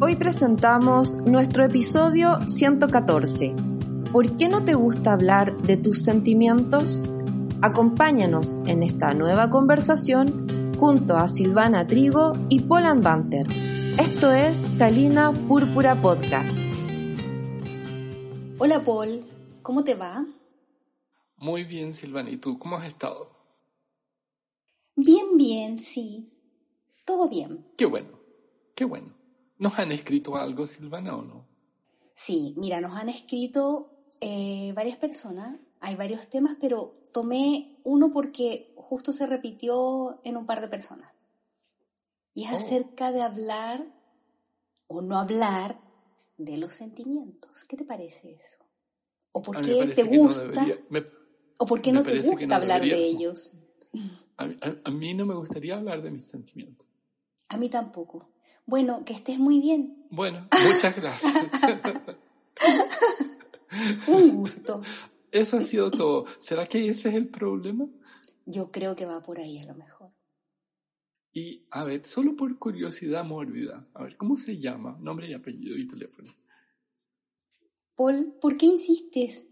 Hoy 0.00 0.14
presentamos 0.14 1.16
nuestro 1.26 1.64
episodio 1.64 2.38
114. 2.46 3.52
¿Por 4.12 4.36
qué 4.36 4.48
no 4.48 4.64
te 4.64 4.74
gusta 4.74 5.12
hablar 5.12 5.60
de 5.62 5.76
tus 5.76 6.04
sentimientos? 6.04 7.10
Acompáñanos 7.62 8.60
en 8.66 8.84
esta 8.84 9.12
nueva 9.12 9.50
conversación 9.50 10.72
junto 10.78 11.16
a 11.16 11.26
Silvana 11.26 11.84
Trigo 11.88 12.34
y 12.48 12.60
Polan 12.60 13.00
Banter. 13.00 13.48
Esto 13.98 14.30
es 14.30 14.68
Kalina 14.78 15.32
Púrpura 15.32 16.00
Podcast. 16.00 16.56
Hola 18.58 18.84
Paul, 18.84 19.24
¿cómo 19.62 19.82
te 19.82 19.96
va? 19.96 20.24
Muy 21.38 21.64
bien, 21.64 21.92
Silvana. 21.92 22.30
¿Y 22.30 22.36
tú 22.36 22.56
cómo 22.56 22.76
has 22.76 22.86
estado? 22.86 23.32
Bien, 24.94 25.36
bien, 25.36 25.80
sí. 25.80 26.30
Todo 27.04 27.28
bien. 27.28 27.66
Qué 27.76 27.86
bueno, 27.86 28.10
qué 28.76 28.84
bueno. 28.84 29.17
¿Nos 29.58 29.78
han 29.78 29.92
escrito 29.92 30.36
algo, 30.36 30.66
Silvana, 30.66 31.16
o 31.16 31.22
no? 31.22 31.46
Sí, 32.14 32.54
mira, 32.56 32.80
nos 32.80 32.96
han 32.96 33.08
escrito 33.08 33.90
eh, 34.20 34.72
varias 34.74 34.98
personas, 34.98 35.58
hay 35.80 35.94
varios 35.96 36.28
temas, 36.28 36.56
pero 36.60 36.96
tomé 37.12 37.76
uno 37.84 38.10
porque 38.10 38.72
justo 38.76 39.12
se 39.12 39.26
repitió 39.26 40.20
en 40.24 40.36
un 40.36 40.46
par 40.46 40.60
de 40.60 40.68
personas. 40.68 41.12
Y 42.34 42.44
es 42.44 42.52
Oh. 42.52 42.56
acerca 42.56 43.10
de 43.12 43.22
hablar 43.22 43.86
o 44.86 45.02
no 45.02 45.18
hablar 45.18 45.80
de 46.36 46.56
los 46.56 46.72
sentimientos. 46.72 47.64
¿Qué 47.64 47.76
te 47.76 47.84
parece 47.84 48.32
eso? 48.32 48.58
¿O 49.32 49.42
por 49.42 49.60
qué 49.60 49.86
te 49.94 50.04
no 50.04 50.10
gusta? 50.10 50.42
debería- 50.44 50.84
me- 50.90 51.04
¿O 51.58 51.66
por 51.66 51.82
qué 51.82 51.90
no 51.92 52.02
te 52.04 52.20
gusta 52.22 52.46
no 52.46 52.54
hablar 52.54 52.82
de 52.82 52.94
ellos? 53.04 53.50
a, 54.36 54.46
mí- 54.46 54.56
a- 54.62 54.76
a 54.88 54.90
mí 54.92 55.14
no 55.14 55.26
me 55.26 55.34
gustaría 55.34 55.74
hablar 55.76 56.02
de 56.02 56.10
mis 56.12 56.24
sentimientos. 56.24 56.86
A 57.48 57.56
mí 57.56 57.68
tampoco. 57.68 58.28
Bueno, 58.68 59.02
que 59.06 59.14
estés 59.14 59.38
muy 59.38 59.60
bien. 59.60 60.04
Bueno, 60.10 60.46
muchas 60.68 60.94
gracias. 60.94 61.32
Un 64.06 64.36
gusto. 64.36 64.82
Eso 65.32 65.56
ha 65.56 65.62
sido 65.62 65.90
todo. 65.90 66.26
¿Será 66.38 66.66
que 66.66 66.86
ese 66.86 67.08
es 67.08 67.14
el 67.14 67.28
problema? 67.28 67.86
Yo 68.44 68.70
creo 68.70 68.94
que 68.94 69.06
va 69.06 69.22
por 69.22 69.40
ahí 69.40 69.58
a 69.58 69.64
lo 69.64 69.74
mejor. 69.74 70.12
Y, 71.32 71.64
a 71.70 71.84
ver, 71.84 72.04
solo 72.04 72.36
por 72.36 72.58
curiosidad 72.58 73.24
mórbida, 73.24 73.88
a 73.94 74.02
ver, 74.02 74.18
¿cómo 74.18 74.36
se 74.36 74.58
llama? 74.58 74.98
Nombre 75.00 75.30
y 75.30 75.32
apellido 75.32 75.74
y 75.74 75.86
teléfono. 75.86 76.30
Paul, 77.96 78.34
¿por 78.38 78.58
qué 78.58 78.66
insistes? 78.66 79.44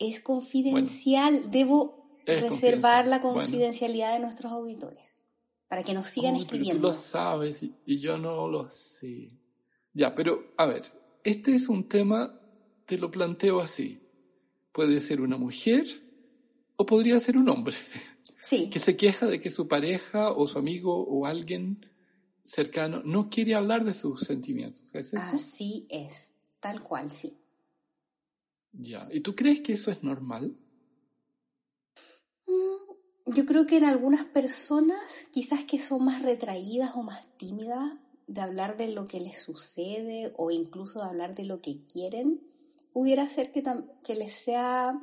Es 0.00 0.20
confidencial. 0.20 1.48
Debo 1.52 2.18
Es 2.26 2.42
reservar 2.42 3.06
la. 3.06 3.20
Bueno. 3.20 3.38
confidencialidad 3.38 4.14
de 4.14 4.18
nuestros 4.18 4.50
auditores 4.50 5.20
para 5.68 5.82
que 5.82 5.94
nos 5.94 6.06
sigan 6.06 6.34
Oh, 6.34 6.38
pero 6.38 6.42
escribiendo. 6.44 6.82
Tú 6.82 6.88
lo 6.88 6.92
sabes 6.92 7.62
y, 7.62 7.74
y 7.84 7.98
yo 7.98 8.18
no 8.18 8.48
lo 8.48 8.68
sé. 8.70 9.30
Ya, 9.92 10.14
pero 10.14 10.52
a 10.56 10.66
ver, 10.66 10.82
este 11.24 11.54
es 11.54 11.68
un 11.68 11.88
tema, 11.88 12.38
te 12.84 12.98
lo 12.98 13.10
planteo 13.10 13.60
así. 13.60 14.00
Puede 14.72 15.00
ser 15.00 15.20
una 15.20 15.36
mujer 15.36 15.84
o 16.76 16.84
podría 16.86 17.18
ser 17.20 17.36
un 17.38 17.48
hombre 17.48 17.74
Sí, 18.42 18.68
que 18.70 18.78
se 18.78 18.96
queja 18.96 19.26
de 19.26 19.40
que 19.40 19.50
su 19.50 19.66
pareja 19.66 20.30
o 20.30 20.46
su 20.46 20.58
amigo 20.58 21.04
o 21.06 21.26
alguien 21.26 21.84
cercano 22.44 23.02
no 23.04 23.28
quiere 23.28 23.54
hablar 23.54 23.84
de 23.84 23.92
sus 23.92 24.20
sentimientos. 24.20 24.94
¿Es 24.94 25.14
eso? 25.14 25.34
así 25.34 25.86
es. 25.88 26.30
Tal 26.60 26.80
cual, 26.82 27.10
sí. 27.10 27.36
Ya. 28.72 29.08
¿Y 29.10 29.20
tú 29.20 29.34
crees 29.34 29.60
que 29.62 29.72
eso 29.72 29.90
es 29.90 30.02
normal? 30.02 30.56
Yo 33.36 33.44
creo 33.44 33.66
que 33.66 33.76
en 33.76 33.84
algunas 33.84 34.24
personas, 34.24 35.28
quizás 35.30 35.64
que 35.64 35.78
son 35.78 36.02
más 36.02 36.22
retraídas 36.22 36.92
o 36.94 37.02
más 37.02 37.22
tímidas, 37.36 37.92
de 38.26 38.40
hablar 38.40 38.78
de 38.78 38.88
lo 38.88 39.06
que 39.06 39.20
les 39.20 39.42
sucede 39.42 40.32
o 40.38 40.50
incluso 40.50 41.00
de 41.00 41.04
hablar 41.04 41.34
de 41.34 41.44
lo 41.44 41.60
que 41.60 41.82
quieren, 41.86 42.40
pudiera 42.94 43.28
ser 43.28 43.52
que, 43.52 43.62
les 44.14 44.34
sea 44.34 44.98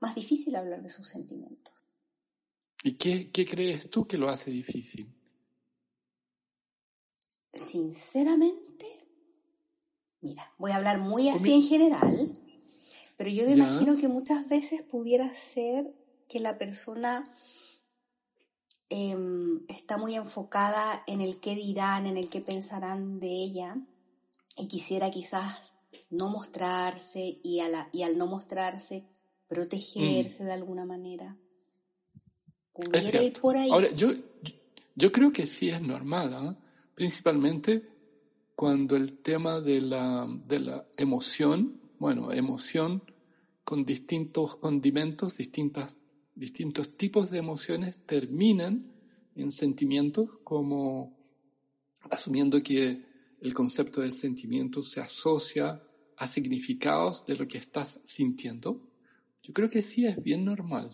más 0.00 0.16
difícil 0.16 0.56
hablar 0.56 0.82
de 0.82 0.88
sus 0.88 1.08
sentimientos. 1.08 1.86
¿Y 2.82 2.94
qué, 2.94 3.30
qué 3.30 3.46
crees 3.46 3.88
tú 3.88 4.08
que 4.08 4.18
lo 4.18 4.30
hace 4.30 4.50
difícil? 4.50 5.06
Sinceramente, 7.52 9.06
mira, 10.22 10.52
voy 10.58 10.72
a 10.72 10.76
hablar 10.76 10.98
muy 10.98 11.28
así 11.28 11.52
en 11.52 11.62
general, 11.62 12.36
pero 13.16 13.30
yo 13.30 13.44
me 13.44 13.56
Ya. 13.56 13.62
imagino 13.62 13.96
que 13.96 14.08
muchas 14.08 14.48
veces 14.48 14.82
pudiera 14.82 15.32
ser 15.32 15.94
que 16.28 16.40
la 16.40 16.58
persona 16.58 17.32
em, 18.88 19.64
está 19.68 19.96
muy 19.98 20.14
enfocada 20.14 21.02
en 21.06 21.20
el 21.20 21.40
qué 21.40 21.54
dirán, 21.54 22.06
en 22.06 22.16
el 22.16 22.28
qué 22.28 22.40
pensarán 22.40 23.18
de 23.20 23.28
ella, 23.28 23.76
y 24.56 24.68
quisiera 24.68 25.10
quizás 25.10 25.72
no 26.10 26.28
mostrarse 26.28 27.40
y, 27.42 27.60
a 27.60 27.68
la- 27.68 27.88
y 27.92 28.02
al 28.02 28.16
no 28.16 28.26
mostrarse, 28.26 29.04
protegerse 29.48 30.44
de 30.44 30.52
alguna 30.52 30.84
manera. 30.84 31.36
Es 32.74 32.88
Pudiera 32.88 33.22
ir 33.22 33.32
por 33.40 33.56
ahí. 33.56 33.70
Ahora, 33.70 33.90
yo, 33.90 34.08
yo 34.94 35.12
creo 35.12 35.32
que 35.32 35.46
sí 35.46 35.70
es 35.70 35.80
normal, 35.82 36.34
¿ah? 36.34 36.56
principalmente 36.94 37.88
cuando 38.54 38.96
el 38.96 39.18
tema 39.18 39.60
de 39.60 39.80
la, 39.80 40.26
de 40.46 40.60
la 40.60 40.86
emoción, 40.96 41.80
bueno, 41.98 42.32
emoción 42.32 43.02
con 43.64 43.84
distintos 43.84 44.56
condimentos, 44.56 45.36
distintas, 45.36 45.96
distintos 46.36 46.96
tipos 46.96 47.30
de 47.30 47.38
emociones 47.38 47.98
terminan 48.06 48.92
en 49.34 49.50
sentimientos 49.50 50.30
como 50.44 51.16
asumiendo 52.10 52.62
que 52.62 53.02
el 53.40 53.54
concepto 53.54 54.00
de 54.00 54.10
sentimiento 54.10 54.82
se 54.82 55.00
asocia 55.00 55.82
a 56.16 56.26
significados 56.26 57.26
de 57.26 57.36
lo 57.36 57.48
que 57.48 57.58
estás 57.58 57.98
sintiendo. 58.04 58.88
Yo 59.42 59.52
creo 59.52 59.68
que 59.68 59.82
sí 59.82 60.06
es 60.06 60.22
bien 60.22 60.44
normal. 60.44 60.90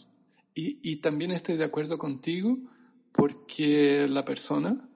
Y, 0.54 0.78
y 0.82 0.96
también 0.96 1.30
estoy 1.30 1.56
de 1.56 1.64
acuerdo 1.64 1.98
contigo 1.98 2.56
porque 3.12 4.06
la 4.08 4.24
persona 4.24 4.88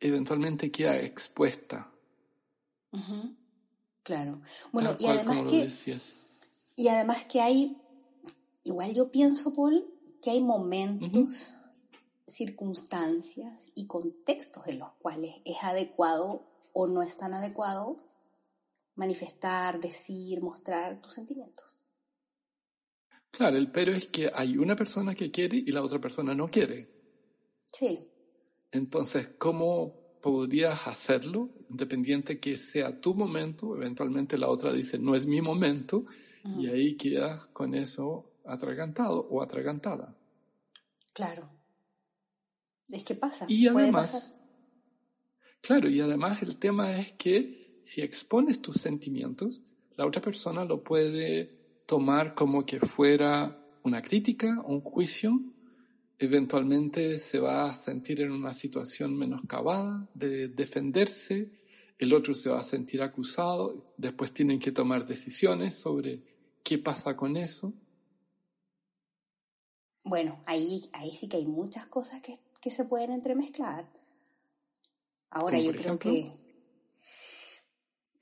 eventualmente 0.00 0.70
queda 0.70 1.00
expuesta, 1.00 1.90
Ujú, 2.92 3.34
Claro. 4.02 4.40
Bueno, 4.72 4.96
tal 4.96 5.00
y 5.00 5.06
además 5.06 5.38
que. 5.50 5.68
Y 6.76 6.88
además 6.88 7.26
que 7.26 7.40
hay, 7.40 7.76
igual 8.68 8.94
yo 8.94 9.10
pienso, 9.10 9.54
Paul, 9.54 9.84
que 10.22 10.30
hay 10.30 10.40
momentos, 10.40 11.54
circunstancias 12.26 13.68
y 13.74 13.86
contextos 13.86 14.66
en 14.66 14.78
los 14.78 14.92
cuales 15.00 15.36
es 15.44 15.56
adecuado 15.62 16.46
o 16.72 16.86
no 16.86 17.02
es 17.02 17.16
tan 17.16 17.32
adecuado 17.32 18.04
manifestar, 18.94 19.80
decir, 19.80 20.42
mostrar 20.42 21.00
tus 21.00 21.14
sentimientos. 21.14 21.76
Claro, 23.30 23.56
el 23.56 23.70
pero 23.70 23.92
es 23.92 24.08
que 24.08 24.30
hay 24.34 24.58
una 24.58 24.76
persona 24.76 25.14
que 25.14 25.30
quiere 25.30 25.56
y 25.56 25.70
la 25.70 25.82
otra 25.82 26.00
persona 26.00 26.34
no 26.34 26.48
quiere. 26.48 26.88
Sí, 27.72 28.08
Entonces, 28.72 29.28
¿cómo 29.38 29.94
podrías 30.20 30.86
hacerlo 30.86 31.50
independiente 31.70 32.40
que 32.40 32.56
sea 32.56 33.00
tu 33.00 33.14
momento? 33.14 33.76
Eventualmente 33.76 34.36
la 34.36 34.48
otra 34.48 34.72
dice, 34.72 34.98
no 34.98 35.14
es 35.14 35.26
mi 35.26 35.40
momento, 35.40 36.02
y 36.58 36.66
ahí 36.66 36.96
quedas 36.96 37.46
con 37.48 37.74
eso 37.74 38.27
atragantado 38.48 39.26
o 39.30 39.42
atragantada. 39.42 40.16
claro. 41.12 41.50
Es 42.88 43.04
que 43.04 43.14
pasa. 43.14 43.44
Y 43.48 43.66
además, 43.66 44.12
pasar. 44.12 44.36
claro, 45.60 45.90
y 45.90 46.00
además 46.00 46.42
el 46.42 46.56
tema 46.56 46.96
es 46.96 47.12
que 47.12 47.80
si 47.82 48.00
expones 48.00 48.62
tus 48.62 48.76
sentimientos, 48.76 49.60
la 49.96 50.06
otra 50.06 50.22
persona 50.22 50.64
lo 50.64 50.82
puede 50.82 51.82
tomar 51.86 52.34
como 52.34 52.64
que 52.64 52.80
fuera 52.80 53.66
una 53.82 54.00
crítica, 54.00 54.62
un 54.64 54.80
juicio, 54.80 55.38
eventualmente 56.18 57.18
se 57.18 57.40
va 57.40 57.68
a 57.68 57.74
sentir 57.74 58.20
en 58.20 58.32
una 58.32 58.52
situación 58.52 59.16
menoscabada 59.16 60.08
de 60.14 60.48
defenderse, 60.48 61.50
el 61.98 62.14
otro 62.14 62.34
se 62.34 62.48
va 62.50 62.60
a 62.60 62.64
sentir 62.64 63.02
acusado, 63.02 63.94
después 63.96 64.32
tienen 64.32 64.58
que 64.58 64.72
tomar 64.72 65.06
decisiones 65.06 65.74
sobre 65.74 66.22
qué 66.62 66.78
pasa 66.78 67.16
con 67.16 67.36
eso. 67.36 67.72
Bueno, 70.08 70.40
ahí, 70.46 70.88
ahí 70.92 71.10
sí 71.12 71.28
que 71.28 71.36
hay 71.36 71.46
muchas 71.46 71.86
cosas 71.86 72.20
que, 72.22 72.38
que 72.60 72.70
se 72.70 72.84
pueden 72.84 73.12
entremezclar. 73.12 73.86
Ahora 75.30 75.58
yo 75.58 75.72
creo 75.72 75.98
que 75.98 76.32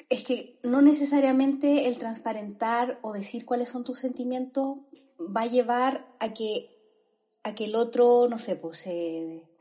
es 0.08 0.24
que 0.24 0.58
no 0.62 0.82
necesariamente 0.82 1.88
el 1.88 1.98
transparentar 1.98 2.98
o 3.02 3.12
decir 3.12 3.44
cuáles 3.44 3.68
son 3.68 3.84
tus 3.84 3.98
sentimientos 3.98 4.78
va 5.18 5.42
a 5.42 5.46
llevar 5.46 6.14
a 6.20 6.32
que 6.32 6.70
a 7.42 7.54
que 7.54 7.66
el 7.66 7.76
otro, 7.76 8.26
no 8.28 8.38
sé, 8.38 8.56
pues 8.56 8.84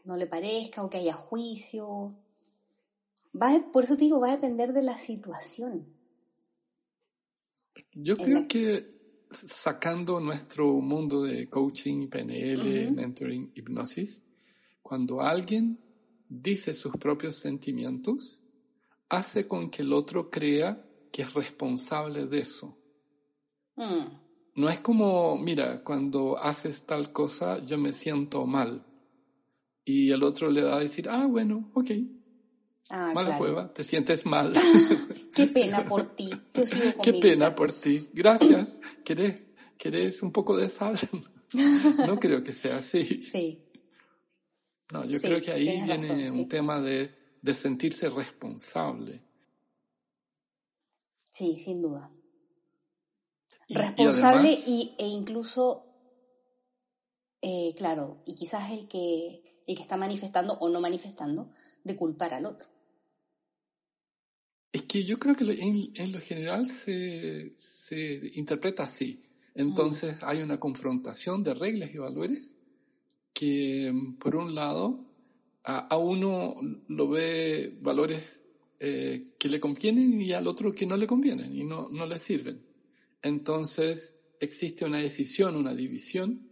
no 0.05 0.17
le 0.17 0.25
parezca 0.25 0.83
o 0.83 0.89
que 0.89 0.97
haya 0.97 1.13
juicio. 1.13 2.15
Va, 3.39 3.63
por 3.71 3.83
eso 3.83 3.95
te 3.95 4.05
digo, 4.05 4.19
va 4.19 4.29
a 4.29 4.35
depender 4.35 4.73
de 4.73 4.81
la 4.81 4.97
situación. 4.97 5.93
Yo 7.93 8.15
creo 8.15 8.47
que 8.47 8.91
sacando 9.35 10.19
nuestro 10.19 10.65
mundo 10.81 11.23
de 11.23 11.49
coaching, 11.49 12.07
PNL, 12.07 12.91
mentoring, 12.91 13.51
hipnosis, 13.55 14.23
cuando 14.81 15.21
alguien 15.21 15.79
dice 16.27 16.73
sus 16.73 16.93
propios 16.97 17.35
sentimientos, 17.35 18.41
hace 19.09 19.47
con 19.47 19.69
que 19.69 19.81
el 19.81 19.93
otro 19.93 20.29
crea 20.29 20.85
que 21.11 21.21
es 21.21 21.33
responsable 21.33 22.27
de 22.27 22.39
eso. 22.39 22.77
Mm. 23.75 24.25
No 24.55 24.69
es 24.69 24.79
como, 24.79 25.37
mira, 25.37 25.83
cuando 25.83 26.37
haces 26.37 26.85
tal 26.85 27.11
cosa 27.11 27.63
yo 27.63 27.77
me 27.77 27.91
siento 27.91 28.45
mal. 28.45 28.85
Y 29.83 30.11
el 30.11 30.23
otro 30.23 30.49
le 30.49 30.61
da 30.61 30.77
a 30.77 30.79
decir, 30.79 31.07
ah, 31.09 31.25
bueno, 31.25 31.69
ok. 31.73 31.91
Ah, 32.89 33.11
Mala 33.13 33.37
cueva, 33.37 33.73
te 33.73 33.83
sientes 33.83 34.25
mal. 34.25 34.53
Qué 35.35 35.47
pena 35.47 35.85
por 35.85 36.15
ti. 36.15 36.29
Qué 37.03 37.13
pena 37.13 37.53
por 37.53 37.71
ti. 37.71 38.09
Gracias. 38.13 38.79
¿Querés, 39.03 39.41
¿Querés 39.77 40.21
un 40.23 40.31
poco 40.31 40.55
de 40.55 40.69
sal? 40.69 40.97
no 42.07 42.19
creo 42.19 42.41
que 42.41 42.51
sea 42.51 42.77
así. 42.77 43.03
Sí. 43.21 43.61
No, 44.91 45.03
yo 45.03 45.19
creo 45.19 45.41
que 45.41 45.51
ahí 45.51 45.81
viene 45.83 46.31
un 46.31 46.47
tema 46.47 46.79
de, 46.79 47.11
de 47.41 47.53
sentirse 47.53 48.09
responsable. 48.09 49.21
Sí, 51.29 51.57
sin 51.57 51.81
duda 51.81 52.11
responsable 53.69 54.57
y, 54.65 54.95
e 54.97 55.07
incluso, 55.07 55.85
eh, 57.41 57.73
claro, 57.77 58.21
y 58.25 58.35
quizás 58.35 58.71
el 58.71 58.87
que, 58.87 59.63
el 59.67 59.75
que 59.75 59.81
está 59.81 59.97
manifestando 59.97 60.57
o 60.59 60.69
no 60.69 60.81
manifestando, 60.81 61.51
de 61.83 61.95
culpar 61.95 62.33
al 62.33 62.45
otro. 62.45 62.67
Es 64.75 64.83
que 64.83 65.03
yo 65.03 65.17
creo 65.19 65.35
que 65.35 65.45
en, 65.45 66.11
lo 66.11 66.19
general 66.19 66.67
se, 66.67 67.53
se, 67.57 68.31
interpreta 68.33 68.83
así. 68.83 69.21
Entonces 69.53 70.15
hay 70.21 70.41
una 70.41 70.59
confrontación 70.59 71.43
de 71.43 71.53
reglas 71.53 71.93
y 71.93 71.97
valores 71.97 72.57
que, 73.33 73.93
por 74.19 74.35
un 74.35 74.53
lado, 74.53 75.05
a, 75.63 75.97
uno 75.97 76.55
lo 76.87 77.07
ve 77.07 77.77
valores 77.81 78.41
eh, 78.79 79.35
que 79.39 79.49
le 79.49 79.59
convienen 79.59 80.21
y 80.21 80.33
al 80.33 80.47
otro 80.47 80.71
que 80.71 80.85
no 80.85 80.97
le 80.97 81.07
convienen 81.07 81.55
y 81.55 81.63
no, 81.63 81.87
no 81.89 82.05
le 82.05 82.19
sirven 82.19 82.65
entonces 83.25 84.13
existe 84.39 84.85
una 84.85 84.99
decisión, 84.99 85.55
una 85.55 85.73
división 85.73 86.47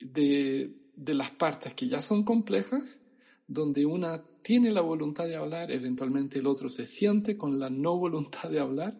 de, 0.00 0.74
las 0.96 1.30
partes 1.30 1.74
que 1.74 1.88
ya 1.88 2.00
son 2.00 2.22
complejas, 2.22 3.02
donde 3.46 3.84
una 3.84 4.24
tiene 4.46 4.70
la 4.70 4.80
voluntad 4.80 5.24
de 5.24 5.34
hablar, 5.34 5.72
eventualmente 5.72 6.38
el 6.38 6.46
otro 6.46 6.68
se 6.68 6.86
siente 6.86 7.36
con 7.36 7.58
la 7.58 7.68
no 7.68 7.96
voluntad 7.96 8.48
de 8.48 8.60
hablar, 8.60 8.96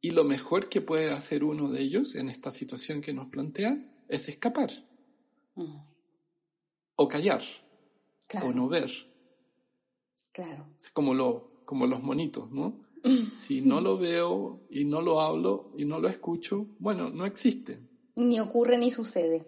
y 0.00 0.10
lo 0.12 0.24
mejor 0.24 0.70
que 0.70 0.80
puede 0.80 1.10
hacer 1.10 1.44
uno 1.44 1.68
de 1.68 1.82
ellos 1.82 2.14
en 2.14 2.30
esta 2.30 2.50
situación 2.50 3.02
que 3.02 3.12
nos 3.12 3.26
plantean 3.26 3.92
es 4.08 4.30
escapar, 4.30 4.70
mm. 5.56 5.76
o 6.96 7.06
callar, 7.06 7.42
o 8.42 8.50
no 8.54 8.66
ver. 8.66 8.90
Claro. 10.32 10.66
como, 10.94 11.12
lo, 11.12 11.64
como 11.66 11.86
los 11.86 12.02
monitos, 12.02 12.50
¿no? 12.50 12.80
Si 13.36 13.60
no 13.60 13.82
lo 13.82 13.98
veo 13.98 14.66
y 14.70 14.86
no 14.86 15.02
lo 15.02 15.20
hablo 15.20 15.70
y 15.76 15.84
no 15.84 16.00
lo 16.00 16.08
escucho, 16.08 16.66
bueno, 16.78 17.10
no 17.10 17.26
existe. 17.26 17.78
Ni 18.16 18.40
ocurre 18.40 18.78
ni 18.78 18.90
sucede. 18.90 19.46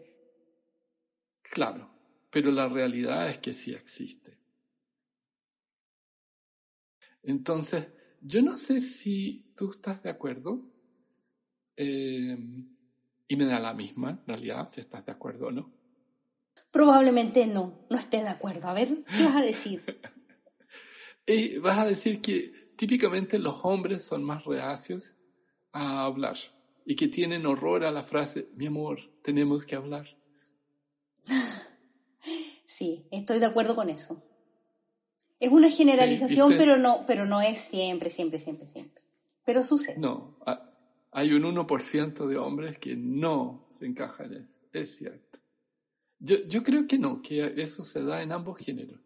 Claro, 1.43 1.90
pero 2.31 2.51
la 2.51 2.69
realidad 2.69 3.29
es 3.29 3.39
que 3.39 3.53
sí 3.53 3.73
existe. 3.73 4.39
Entonces, 7.23 7.89
yo 8.21 8.43
no 8.43 8.57
sé 8.57 8.81
si 8.81 9.53
tú 9.57 9.71
estás 9.71 10.03
de 10.03 10.11
acuerdo, 10.11 10.71
eh, 11.77 12.37
y 13.29 13.37
me 13.37 13.45
da 13.45 13.61
la 13.61 13.75
misma, 13.75 14.11
en 14.11 14.27
realidad, 14.27 14.69
si 14.71 14.81
estás 14.81 15.07
de 15.07 15.13
acuerdo 15.13 15.47
o 15.47 15.53
no. 15.53 15.73
Probablemente 16.71 17.47
no, 17.47 17.87
no 17.89 17.97
esté 17.97 18.23
de 18.23 18.29
acuerdo. 18.29 18.69
A 18.69 18.75
ver, 18.75 19.05
¿qué 19.17 19.25
vas 19.25 19.37
a 19.37 19.43
decir? 19.43 19.83
y 21.27 21.59
vas 21.59 21.79
a 21.79 21.85
decir 21.85 22.21
que 22.21 22.73
típicamente 22.77 23.39
los 23.39 23.61
hombres 23.65 24.03
son 24.03 24.25
más 24.25 24.45
reacios 24.45 25.17
a 25.73 26.05
hablar 26.05 26.37
y 26.85 26.97
que 26.97 27.09
tienen 27.09 27.47
horror 27.47 27.85
a 27.85 27.91
la 27.91 28.03
frase, 28.03 28.49
mi 28.57 28.67
amor, 28.67 28.99
tenemos 29.23 29.65
que 29.65 29.77
hablar. 29.77 30.17
Sí, 32.81 33.07
estoy 33.11 33.41
de 33.41 33.47
acuerdo 33.47 33.77
con 33.77 33.91
eso. 33.91 34.23
Es 35.39 35.53
una 35.53 35.71
generalización, 35.71 36.55
pero 36.57 36.79
no, 36.79 37.05
pero 37.07 37.27
no 37.27 37.43
es 37.43 37.59
siempre, 37.59 38.09
siempre, 38.09 38.41
siempre, 38.41 38.67
siempre. 38.67 39.03
Pero 39.45 39.63
sucede. 39.63 39.99
No, 39.99 40.39
hay 41.11 41.33
un 41.33 41.43
1% 41.43 42.27
de 42.27 42.37
hombres 42.39 42.79
que 42.79 42.97
no 42.97 43.69
se 43.79 43.85
encajan 43.85 44.33
en 44.33 44.43
eso, 44.45 44.59
es 44.73 44.97
cierto. 44.97 45.39
Yo, 46.19 46.37
yo 46.49 46.63
creo 46.63 46.87
que 46.87 46.97
no, 46.97 47.21
que 47.21 47.53
eso 47.59 47.85
se 47.85 48.03
da 48.03 48.23
en 48.23 48.33
ambos 48.33 48.59
géneros 48.59 49.01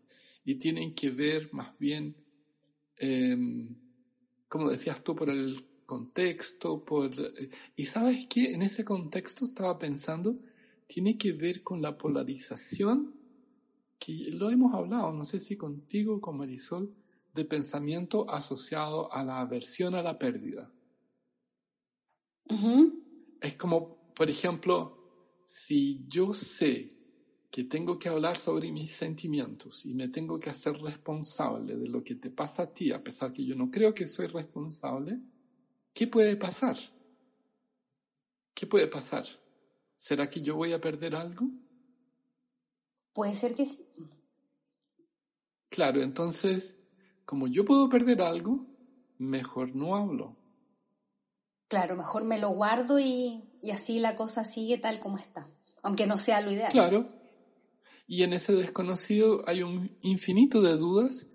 y 0.44 0.54
tienen 0.54 0.94
que 0.94 1.10
ver 1.10 1.48
más 1.52 1.76
bien 1.78 2.14
Em, 2.96 3.74
como 4.48 4.70
decías 4.70 5.02
tú, 5.02 5.14
por 5.14 5.30
el 5.30 5.56
contexto, 5.86 6.84
por... 6.84 7.10
Y 7.76 7.84
sabes 7.86 8.26
qué, 8.26 8.52
en 8.52 8.62
ese 8.62 8.84
contexto 8.84 9.44
estaba 9.44 9.78
pensando, 9.78 10.34
tiene 10.86 11.18
que 11.18 11.32
ver 11.32 11.62
con 11.62 11.82
la 11.82 11.98
polarización, 11.98 13.14
que 13.98 14.30
lo 14.32 14.50
hemos 14.50 14.74
hablado, 14.74 15.12
no 15.12 15.24
sé 15.24 15.40
si 15.40 15.56
contigo, 15.56 16.20
con 16.20 16.36
Marisol, 16.36 16.90
de 17.32 17.44
pensamiento 17.44 18.30
asociado 18.30 19.12
a 19.12 19.24
la 19.24 19.40
aversión 19.40 19.94
a 19.94 20.02
la 20.02 20.18
pérdida. 20.18 20.70
Es 23.40 23.54
como, 23.56 24.12
por 24.14 24.30
ejemplo, 24.30 25.42
si 25.44 26.06
yo 26.08 26.32
sé 26.32 26.94
que 27.50 27.64
tengo 27.64 27.98
que 27.98 28.08
hablar 28.08 28.36
sobre 28.36 28.72
mis 28.72 28.90
sentimientos 28.90 29.86
y 29.86 29.94
me 29.94 30.08
tengo 30.08 30.38
que 30.38 30.50
hacer 30.50 30.76
responsable 30.80 31.76
de 31.76 31.88
lo 31.88 32.02
que 32.02 32.16
te 32.16 32.30
pasa 32.30 32.64
a 32.64 32.72
ti, 32.72 32.90
a 32.90 33.02
pesar 33.02 33.32
que 33.32 33.44
yo 33.44 33.54
no 33.54 33.70
creo 33.70 33.94
que 33.94 34.06
soy 34.06 34.26
responsable, 34.26 35.20
¿qué 35.92 36.06
puede 36.06 36.36
pasar? 36.36 36.76
¿Qué 38.54 38.66
puede 38.66 38.86
pasar? 38.86 39.26
¿Será 39.96 40.28
que 40.28 40.40
yo 40.40 40.56
voy 40.56 40.72
a 40.72 40.80
perder 40.80 41.14
algo? 41.14 41.48
Puede 43.14 43.34
ser 43.34 43.54
que 43.54 43.64
sí. 43.64 43.86
Claro, 45.70 46.02
entonces, 46.02 46.76
como 47.24 47.46
yo 47.48 47.64
puedo 47.64 47.88
perder 47.88 48.20
algo, 48.20 48.66
mejor 49.16 49.74
no 49.74 49.96
hablo. 49.96 50.36
Claro, 51.68 51.96
mejor 51.96 52.24
me 52.24 52.38
lo 52.38 52.50
guardo 52.50 52.98
y, 52.98 53.48
y 53.62 53.70
así 53.70 53.98
la 53.98 54.14
cosa 54.14 54.44
sigue 54.44 54.76
tal 54.76 55.00
como 55.00 55.16
está, 55.16 55.48
aunque 55.82 56.06
no 56.06 56.18
sea 56.18 56.42
lo 56.42 56.52
ideal. 56.52 56.70
Claro, 56.70 57.08
y 58.06 58.22
en 58.22 58.32
ese 58.32 58.52
desconocido 58.52 59.42
hay 59.48 59.62
un 59.62 59.96
infinito 60.02 60.60
de 60.60 60.76
dudas 60.76 61.26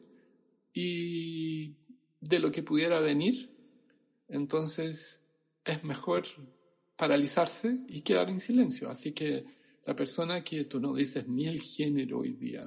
y 0.74 1.78
de 2.22 2.40
lo 2.40 2.52
que 2.52 2.64
pudiera 2.64 3.00
venir. 3.00 3.56
Entonces 4.28 5.22
es 5.66 5.84
mejor 5.84 6.24
paralizarse 6.96 7.86
y 7.88 8.02
quedar 8.02 8.30
en 8.30 8.40
silencio. 8.40 8.90
Así 8.90 9.14
que 9.14 9.46
la 9.90 9.96
persona 9.96 10.44
que 10.44 10.66
tú 10.66 10.80
no 10.80 10.94
dices 10.94 11.28
ni 11.28 11.48
el 11.48 11.60
género 11.60 12.20
hoy 12.20 12.34
día, 12.34 12.62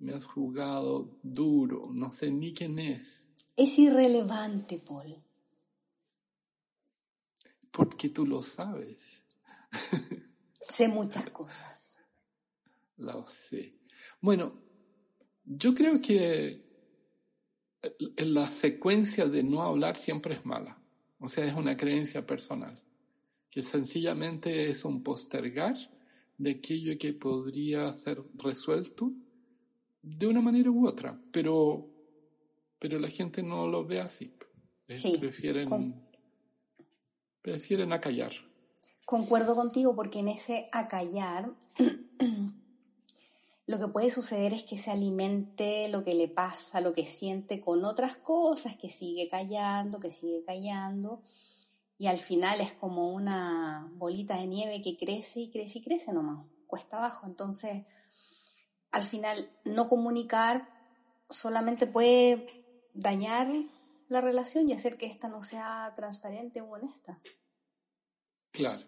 me 0.00 0.12
has 0.12 0.26
jugado 0.26 1.18
duro, 1.22 1.88
no 1.94 2.12
sé 2.12 2.30
ni 2.30 2.52
quién 2.52 2.78
es. 2.78 3.26
Es 3.56 3.78
irrelevante, 3.78 4.78
Paul. 4.86 5.16
Porque 7.70 8.10
tú 8.10 8.26
lo 8.26 8.42
sabes. 8.42 9.24
sé 10.68 10.88
muchas 10.88 11.30
cosas. 11.30 11.94
Lao 12.98 13.24
Bueno, 14.20 14.60
yo 15.46 15.74
creo 15.74 16.02
que 16.02 16.68
la 18.18 18.46
secuencia 18.46 19.24
de 19.24 19.42
no 19.42 19.62
hablar 19.62 19.96
siempre 19.96 20.34
es 20.34 20.44
mala. 20.44 20.78
O 21.18 21.28
sea, 21.28 21.46
es 21.46 21.54
una 21.54 21.78
creencia 21.78 22.26
personal, 22.26 22.78
que 23.48 23.62
sencillamente 23.62 24.68
es 24.68 24.84
un 24.84 25.02
postergar 25.02 25.78
de 26.40 26.52
aquello 26.52 26.96
que 26.98 27.12
podría 27.12 27.92
ser 27.92 28.24
resuelto 28.42 29.12
de 30.00 30.26
una 30.26 30.40
manera 30.40 30.70
u 30.70 30.88
otra, 30.88 31.20
pero, 31.30 31.86
pero 32.78 32.98
la 32.98 33.10
gente 33.10 33.42
no 33.42 33.68
lo 33.68 33.84
ve 33.84 34.00
así. 34.00 34.32
Eh, 34.88 35.18
prefieren, 35.20 36.02
prefieren 37.42 37.92
acallar. 37.92 38.32
Concuerdo 39.04 39.54
contigo 39.54 39.94
porque 39.94 40.20
en 40.20 40.28
ese 40.28 40.70
acallar 40.72 41.52
lo 43.66 43.78
que 43.78 43.88
puede 43.88 44.08
suceder 44.08 44.54
es 44.54 44.64
que 44.64 44.78
se 44.78 44.90
alimente 44.90 45.90
lo 45.90 46.02
que 46.04 46.14
le 46.14 46.28
pasa, 46.28 46.80
lo 46.80 46.94
que 46.94 47.04
siente 47.04 47.60
con 47.60 47.84
otras 47.84 48.16
cosas, 48.16 48.76
que 48.76 48.88
sigue 48.88 49.28
callando, 49.28 50.00
que 50.00 50.10
sigue 50.10 50.42
callando, 50.42 51.20
y 52.00 52.06
al 52.06 52.18
final 52.18 52.62
es 52.62 52.72
como 52.72 53.12
una 53.12 53.86
bolita 53.92 54.34
de 54.36 54.46
nieve 54.46 54.80
que 54.80 54.96
crece 54.96 55.40
y 55.40 55.50
crece 55.50 55.80
y 55.80 55.84
crece 55.84 56.14
nomás, 56.14 56.46
cuesta 56.66 56.96
abajo. 56.96 57.26
Entonces, 57.26 57.84
al 58.90 59.04
final, 59.04 59.50
no 59.66 59.86
comunicar 59.86 60.66
solamente 61.28 61.86
puede 61.86 62.64
dañar 62.94 63.48
la 64.08 64.22
relación 64.22 64.66
y 64.66 64.72
hacer 64.72 64.96
que 64.96 65.04
ésta 65.04 65.28
no 65.28 65.42
sea 65.42 65.92
transparente 65.94 66.62
o 66.62 66.70
honesta. 66.70 67.20
Claro. 68.50 68.86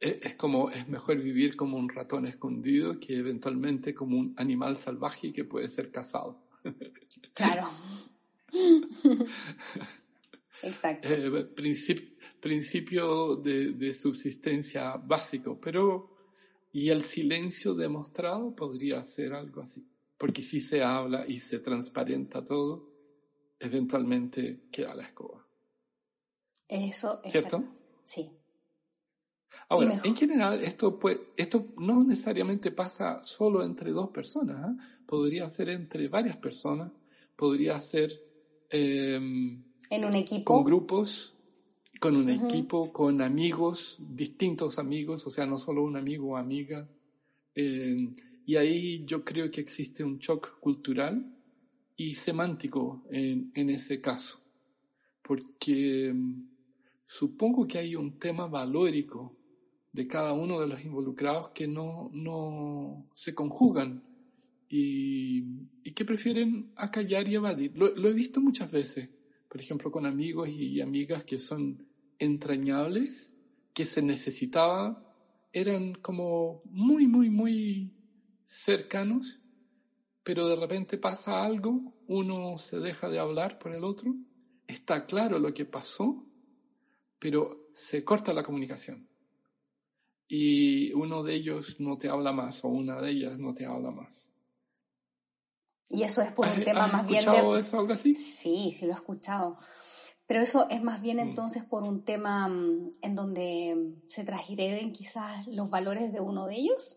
E, 0.00 0.18
es 0.22 0.36
como, 0.36 0.70
es 0.70 0.88
mejor 0.88 1.18
vivir 1.18 1.56
como 1.56 1.76
un 1.76 1.90
ratón 1.90 2.24
escondido 2.24 2.98
que 2.98 3.18
eventualmente 3.18 3.92
como 3.92 4.16
un 4.16 4.34
animal 4.38 4.76
salvaje 4.76 5.30
que 5.30 5.44
puede 5.44 5.68
ser 5.68 5.92
cazado. 5.92 6.42
Claro. 7.34 7.68
Exacto. 10.62 11.08
Eh, 11.08 11.46
principio 12.40 13.36
de, 13.36 13.72
de, 13.72 13.94
subsistencia 13.94 14.96
básico, 14.96 15.58
pero 15.60 16.10
y 16.72 16.90
el 16.90 17.02
silencio 17.02 17.74
demostrado 17.74 18.54
podría 18.54 19.02
ser 19.02 19.32
algo 19.32 19.62
así, 19.62 19.88
porque 20.16 20.42
si 20.42 20.60
se 20.60 20.82
habla 20.82 21.24
y 21.26 21.38
se 21.38 21.58
transparenta 21.58 22.44
todo, 22.44 22.90
eventualmente 23.58 24.68
queda 24.70 24.94
la 24.94 25.04
escoba. 25.04 25.46
Eso. 26.68 27.20
¿Cierto? 27.24 27.64
Sí. 28.04 28.30
Ahora, 29.68 30.00
en 30.02 30.16
general, 30.16 30.62
esto, 30.62 30.98
esto 31.36 31.72
no 31.78 32.04
necesariamente 32.04 32.70
pasa 32.70 33.22
solo 33.22 33.64
entre 33.64 33.90
dos 33.90 34.10
personas, 34.10 34.56
¿ah? 34.58 35.02
podría 35.06 35.48
ser 35.48 35.70
entre 35.70 36.08
varias 36.08 36.36
personas, 36.36 36.92
podría 37.36 37.78
ser 37.80 38.12
em, 38.68 39.64
en 39.90 40.04
un 40.04 40.14
equipo. 40.14 40.54
Con 40.54 40.64
grupos, 40.64 41.34
con 42.00 42.16
un 42.16 42.30
equipo, 42.30 42.92
con 42.92 43.20
amigos, 43.20 43.98
distintos 43.98 44.78
amigos, 44.78 45.26
o 45.26 45.30
sea, 45.30 45.44
no 45.44 45.58
solo 45.58 45.82
un 45.82 45.96
amigo 45.96 46.30
o 46.30 46.36
amiga. 46.36 46.88
Em, 47.54 48.14
y 48.46 48.56
ahí 48.56 49.04
yo 49.04 49.22
creo 49.22 49.50
que 49.50 49.60
existe 49.60 50.02
un 50.02 50.18
shock 50.18 50.58
cultural 50.60 51.36
y 51.96 52.14
semántico 52.14 53.02
en, 53.10 53.52
en 53.54 53.68
ese 53.68 54.00
caso, 54.00 54.40
porque 55.20 56.08
em, 56.08 56.48
supongo 57.04 57.66
que 57.66 57.78
hay 57.78 57.96
un 57.96 58.18
tema 58.18 58.46
valórico 58.46 59.36
de 59.92 60.06
cada 60.06 60.32
uno 60.32 60.60
de 60.60 60.68
los 60.68 60.84
involucrados 60.84 61.48
que 61.48 61.66
no, 61.66 62.10
no 62.12 63.08
se 63.14 63.34
conjugan 63.34 64.02
y, 64.68 65.40
y 65.82 65.92
que 65.92 66.04
prefieren 66.04 66.72
acallar 66.76 67.26
y 67.28 67.34
evadir. 67.34 67.76
Lo, 67.76 67.94
lo, 67.94 68.08
he 68.08 68.12
visto 68.12 68.40
muchas 68.40 68.70
veces, 68.70 69.10
por 69.50 69.60
ejemplo, 69.60 69.90
con 69.90 70.06
amigos 70.06 70.48
y 70.48 70.80
amigas 70.80 71.24
que 71.24 71.38
son 71.38 71.86
entrañables, 72.18 73.32
que 73.74 73.84
se 73.84 74.00
necesitaba, 74.00 75.04
eran 75.52 75.94
como 75.94 76.62
muy, 76.64 77.06
muy, 77.06 77.28
muy 77.28 77.92
cercanos, 78.46 79.40
pero 80.22 80.48
de 80.48 80.56
repente 80.56 80.96
pasa 80.96 81.44
algo, 81.44 81.92
uno 82.06 82.56
se 82.56 82.78
deja 82.78 83.10
de 83.10 83.18
hablar 83.18 83.58
por 83.58 83.74
el 83.74 83.84
otro, 83.84 84.14
está 84.66 85.04
claro 85.04 85.38
lo 85.38 85.52
que 85.52 85.66
pasó, 85.66 86.24
pero 87.18 87.68
se 87.74 88.04
corta 88.04 88.32
la 88.32 88.42
comunicación 88.42 89.10
y 90.32 90.92
uno 90.92 91.24
de 91.24 91.34
ellos 91.34 91.80
no 91.80 91.98
te 91.98 92.08
habla 92.08 92.32
más 92.32 92.64
o 92.64 92.68
una 92.68 93.02
de 93.02 93.10
ellas 93.10 93.38
no 93.40 93.52
te 93.52 93.66
habla 93.66 93.90
más. 93.90 94.29
Y 95.90 96.04
eso 96.04 96.22
es 96.22 96.32
por 96.32 96.46
un 96.48 96.62
tema 96.64 96.86
más 96.86 97.06
bien 97.06 97.24
de... 97.24 97.58
eso 97.58 97.78
algo 97.78 97.92
así? 97.92 98.14
Sí, 98.14 98.70
sí 98.70 98.86
lo 98.86 98.92
he 98.92 98.94
escuchado. 98.94 99.56
Pero 100.26 100.40
eso 100.42 100.68
es 100.70 100.82
más 100.82 101.00
bien 101.00 101.16
mm. 101.16 101.20
entonces 101.20 101.64
por 101.64 101.82
un 101.82 102.04
tema 102.04 102.48
mm, 102.48 102.92
en 103.02 103.14
donde 103.14 103.76
se 104.08 104.24
transgreden 104.24 104.92
quizás 104.92 105.46
los 105.48 105.68
valores 105.68 106.12
de 106.12 106.20
uno 106.20 106.46
de 106.46 106.56
ellos, 106.56 106.96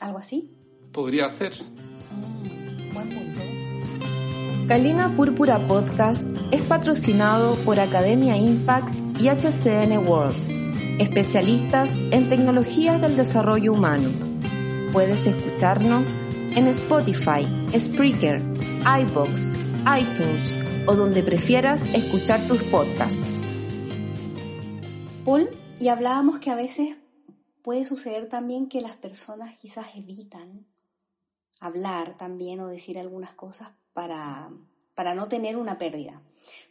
algo 0.00 0.18
así. 0.18 0.54
Podría 0.92 1.28
ser. 1.28 1.54
Mm, 1.62 2.94
buen 2.94 3.08
punto. 3.08 4.68
Calina 4.68 5.14
Púrpura 5.16 5.66
Podcast 5.66 6.30
es 6.50 6.62
patrocinado 6.62 7.56
por 7.64 7.80
Academia 7.80 8.36
Impact 8.36 8.94
y 9.18 9.28
HCN 9.28 10.06
World 10.06 10.54
especialistas 10.98 11.98
en 12.10 12.28
tecnologías 12.28 13.00
del 13.00 13.16
desarrollo 13.16 13.72
humano. 13.72 14.10
Puedes 14.92 15.26
escucharnos 15.26 16.20
en 16.56 16.68
Spotify, 16.68 17.44
Spreaker, 17.76 18.40
iBox, 19.00 19.50
iTunes 19.98 20.52
o 20.86 20.94
donde 20.94 21.22
prefieras 21.22 21.86
escuchar 21.86 22.46
tus 22.46 22.62
podcasts. 22.64 23.24
Paul, 25.24 25.50
y 25.80 25.88
hablábamos 25.88 26.38
que 26.38 26.50
a 26.50 26.54
veces 26.54 26.96
puede 27.62 27.84
suceder 27.84 28.28
también 28.28 28.68
que 28.68 28.80
las 28.80 28.96
personas 28.96 29.56
quizás 29.56 29.86
evitan 29.96 30.66
hablar 31.58 32.16
también 32.16 32.60
o 32.60 32.68
decir 32.68 32.98
algunas 32.98 33.34
cosas 33.34 33.70
para, 33.92 34.52
para 34.94 35.14
no 35.14 35.26
tener 35.26 35.56
una 35.56 35.76
pérdida. 35.76 36.22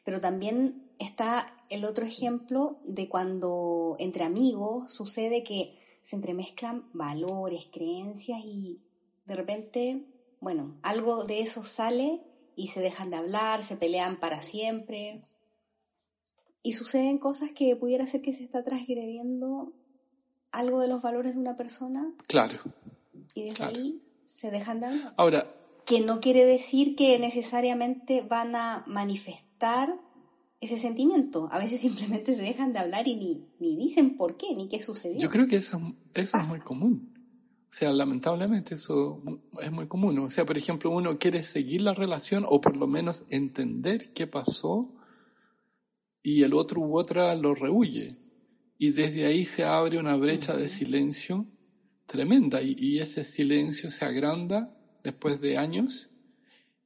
Pero 0.05 0.21
también 0.21 0.91
está 0.99 1.57
el 1.69 1.83
otro 1.83 2.05
ejemplo 2.05 2.77
de 2.85 3.09
cuando 3.09 3.97
entre 3.99 4.23
amigos 4.23 4.93
sucede 4.93 5.43
que 5.43 5.77
se 6.03 6.15
entremezclan 6.15 6.87
valores, 6.93 7.67
creencias 7.71 8.39
y 8.45 8.79
de 9.25 9.35
repente, 9.35 10.05
bueno, 10.39 10.77
algo 10.81 11.23
de 11.23 11.41
eso 11.41 11.63
sale 11.63 12.21
y 12.55 12.67
se 12.67 12.79
dejan 12.79 13.09
de 13.09 13.17
hablar, 13.17 13.61
se 13.61 13.75
pelean 13.75 14.19
para 14.19 14.41
siempre. 14.41 15.21
Y 16.61 16.73
suceden 16.73 17.17
cosas 17.17 17.51
que 17.51 17.75
pudiera 17.75 18.05
ser 18.05 18.21
que 18.21 18.33
se 18.33 18.43
está 18.43 18.63
transgrediendo 18.63 19.73
algo 20.51 20.79
de 20.81 20.87
los 20.87 21.01
valores 21.01 21.33
de 21.33 21.39
una 21.39 21.57
persona. 21.57 22.13
Claro. 22.27 22.59
Y 23.33 23.43
desde 23.43 23.63
ahí 23.63 24.01
se 24.25 24.51
dejan 24.51 24.79
de 24.79 24.87
hablar. 24.87 25.13
Ahora. 25.17 25.43
Que 25.85 25.99
no 25.99 26.21
quiere 26.21 26.45
decir 26.45 26.95
que 26.95 27.19
necesariamente 27.19 28.21
van 28.21 28.55
a 28.55 28.85
manifestar 28.87 29.99
ese 30.61 30.77
sentimiento. 30.77 31.49
A 31.51 31.59
veces 31.59 31.81
simplemente 31.81 32.33
se 32.33 32.41
dejan 32.41 32.71
de 32.71 32.79
hablar 32.79 33.05
y 33.07 33.15
ni, 33.15 33.45
ni 33.59 33.75
dicen 33.75 34.15
por 34.15 34.37
qué, 34.37 34.55
ni 34.55 34.69
qué 34.69 34.81
sucedió. 34.81 35.19
Yo 35.19 35.29
creo 35.29 35.45
que 35.45 35.57
eso, 35.57 35.81
eso 36.13 36.37
es 36.37 36.47
muy 36.47 36.61
común. 36.61 37.12
O 37.73 37.75
sea, 37.75 37.91
lamentablemente 37.91 38.75
eso 38.75 39.19
es 39.59 39.71
muy 39.71 39.87
común. 39.87 40.19
O 40.19 40.29
sea, 40.29 40.45
por 40.45 40.59
ejemplo, 40.59 40.91
uno 40.91 41.17
quiere 41.17 41.41
seguir 41.41 41.81
la 41.81 41.95
relación 41.95 42.45
o 42.47 42.61
por 42.61 42.77
lo 42.77 42.85
menos 42.85 43.25
entender 43.29 44.13
qué 44.13 44.27
pasó 44.27 44.93
y 46.21 46.43
el 46.43 46.53
otro 46.53 46.81
u 46.81 46.95
otra 46.95 47.33
lo 47.33 47.55
rehuye. 47.55 48.15
Y 48.77 48.91
desde 48.91 49.25
ahí 49.25 49.43
se 49.43 49.63
abre 49.63 49.97
una 49.97 50.15
brecha 50.17 50.55
de 50.55 50.67
silencio 50.67 51.47
tremenda 52.05 52.61
y, 52.61 52.75
y 52.77 52.99
ese 52.99 53.23
silencio 53.23 53.89
se 53.89 54.05
agranda 54.05 54.71
después 55.03 55.41
de 55.41 55.57
años. 55.57 56.11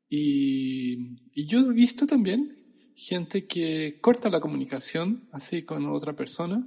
Y, 0.07 1.17
y 1.33 1.47
yo 1.47 1.59
he 1.59 1.73
visto 1.73 2.07
también 2.07 2.63
gente 2.95 3.45
que 3.45 3.97
corta 3.99 4.29
la 4.29 4.39
comunicación 4.39 5.27
así 5.33 5.63
con 5.63 5.85
otra 5.89 6.15
persona 6.15 6.65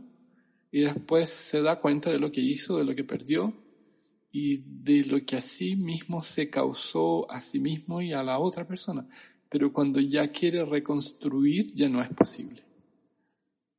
y 0.70 0.82
después 0.82 1.30
se 1.30 1.62
da 1.62 1.80
cuenta 1.80 2.12
de 2.12 2.18
lo 2.18 2.30
que 2.30 2.42
hizo, 2.42 2.76
de 2.76 2.84
lo 2.84 2.94
que 2.94 3.04
perdió 3.04 3.69
y 4.32 4.62
de 4.64 5.04
lo 5.04 5.24
que 5.24 5.36
a 5.36 5.40
sí 5.40 5.76
mismo 5.76 6.22
se 6.22 6.48
causó 6.50 7.30
a 7.30 7.40
sí 7.40 7.58
mismo 7.58 8.00
y 8.00 8.12
a 8.12 8.22
la 8.22 8.38
otra 8.38 8.66
persona. 8.66 9.06
Pero 9.48 9.72
cuando 9.72 10.00
ya 10.00 10.28
quiere 10.30 10.64
reconstruir 10.64 11.74
ya 11.74 11.88
no 11.88 12.00
es 12.00 12.08
posible. 12.10 12.62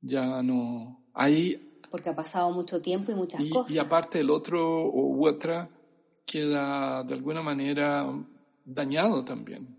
Ya 0.01 0.43
no. 0.43 1.05
Ahí. 1.13 1.79
Porque 1.89 2.09
ha 2.09 2.15
pasado 2.15 2.51
mucho 2.51 2.81
tiempo 2.81 3.11
y 3.11 3.15
muchas 3.15 3.43
cosas. 3.45 3.71
Y 3.71 3.77
aparte 3.77 4.19
el 4.19 4.29
otro 4.29 4.89
u 4.91 5.25
otra 5.25 5.69
queda 6.25 7.03
de 7.03 7.13
alguna 7.13 7.41
manera 7.41 8.07
dañado 8.65 9.23
también. 9.23 9.77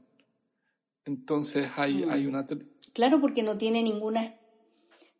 Entonces 1.04 1.70
hay, 1.76 2.04
mm. 2.04 2.10
hay 2.10 2.26
una... 2.26 2.46
Claro, 2.92 3.20
porque 3.20 3.42
no 3.42 3.56
tiene 3.56 3.82
ninguna... 3.82 4.34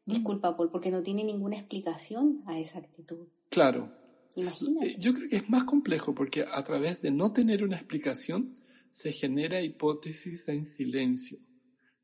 Disculpa, 0.05 0.57
Paul, 0.57 0.71
porque 0.71 0.91
no 0.91 1.03
tiene 1.03 1.25
ninguna 1.25 1.57
explicación 1.57 2.43
a 2.47 2.59
esa 2.59 2.79
actitud. 2.79 3.29
Claro. 3.51 3.93
Imagínate. 4.37 4.87
Eh, 4.87 4.97
yo 4.99 5.13
creo 5.13 5.29
que 5.29 5.37
es 5.37 5.51
más 5.51 5.65
complejo 5.65 6.15
porque 6.15 6.45
a 6.51 6.63
través 6.63 7.03
de 7.03 7.11
no 7.11 7.33
tener 7.33 7.63
una 7.63 7.77
explicación 7.77 8.57
se 8.91 9.13
genera 9.13 9.63
hipótesis 9.63 10.49
en 10.49 10.67
silencio. 10.67 11.39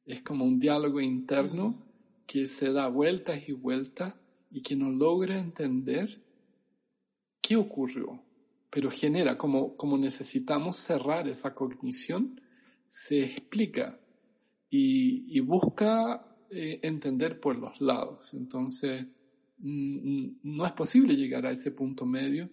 Es 0.05 0.23
como 0.23 0.45
un 0.45 0.59
diálogo 0.59 1.01
interno 1.01 1.87
que 2.27 2.47
se 2.47 2.73
da 2.73 2.89
vueltas 2.89 3.49
y 3.49 3.53
vueltas 3.53 4.15
y 4.51 4.63
que 4.63 4.77
no 4.77 4.91
logra 4.91 5.39
entender 5.39 6.23
qué 7.41 7.57
ocurrió, 7.57 8.23
pero 8.71 8.91
genera, 8.91 9.37
como, 9.37 9.77
como 9.77 9.99
necesitamos 9.99 10.77
cerrar 10.77 11.29
esa 11.29 11.55
cognición, 11.55 12.41
se 12.89 13.23
explica 13.23 13.99
y, 14.71 15.41
busca 15.41 16.27
eh, 16.51 16.81
entender 16.83 17.41
por 17.41 17.57
los 17.57 17.81
lados. 17.81 18.31
Entonces, 18.33 19.07
no 19.61 20.67
es 20.67 20.73
posible 20.73 21.17
llegar 21.17 21.47
a 21.47 21.51
ese 21.51 21.73
punto 21.73 22.07
medio 22.07 22.51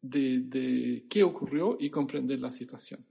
de, 0.00 0.40
de 0.40 1.06
qué 1.08 1.22
ocurrió 1.22 1.76
y 1.78 1.90
comprender 1.90 2.40
la 2.40 2.50
situación. 2.50 3.04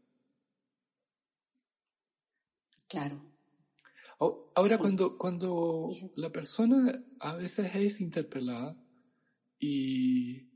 Claro. 2.88 3.24
Ahora, 4.20 4.78
cuando, 4.78 5.18
cuando 5.18 5.92
la 6.16 6.30
persona 6.30 6.92
a 7.20 7.38
veces 7.38 7.74
es 7.76 8.02
interpelada 8.02 8.78
y, 9.58 10.50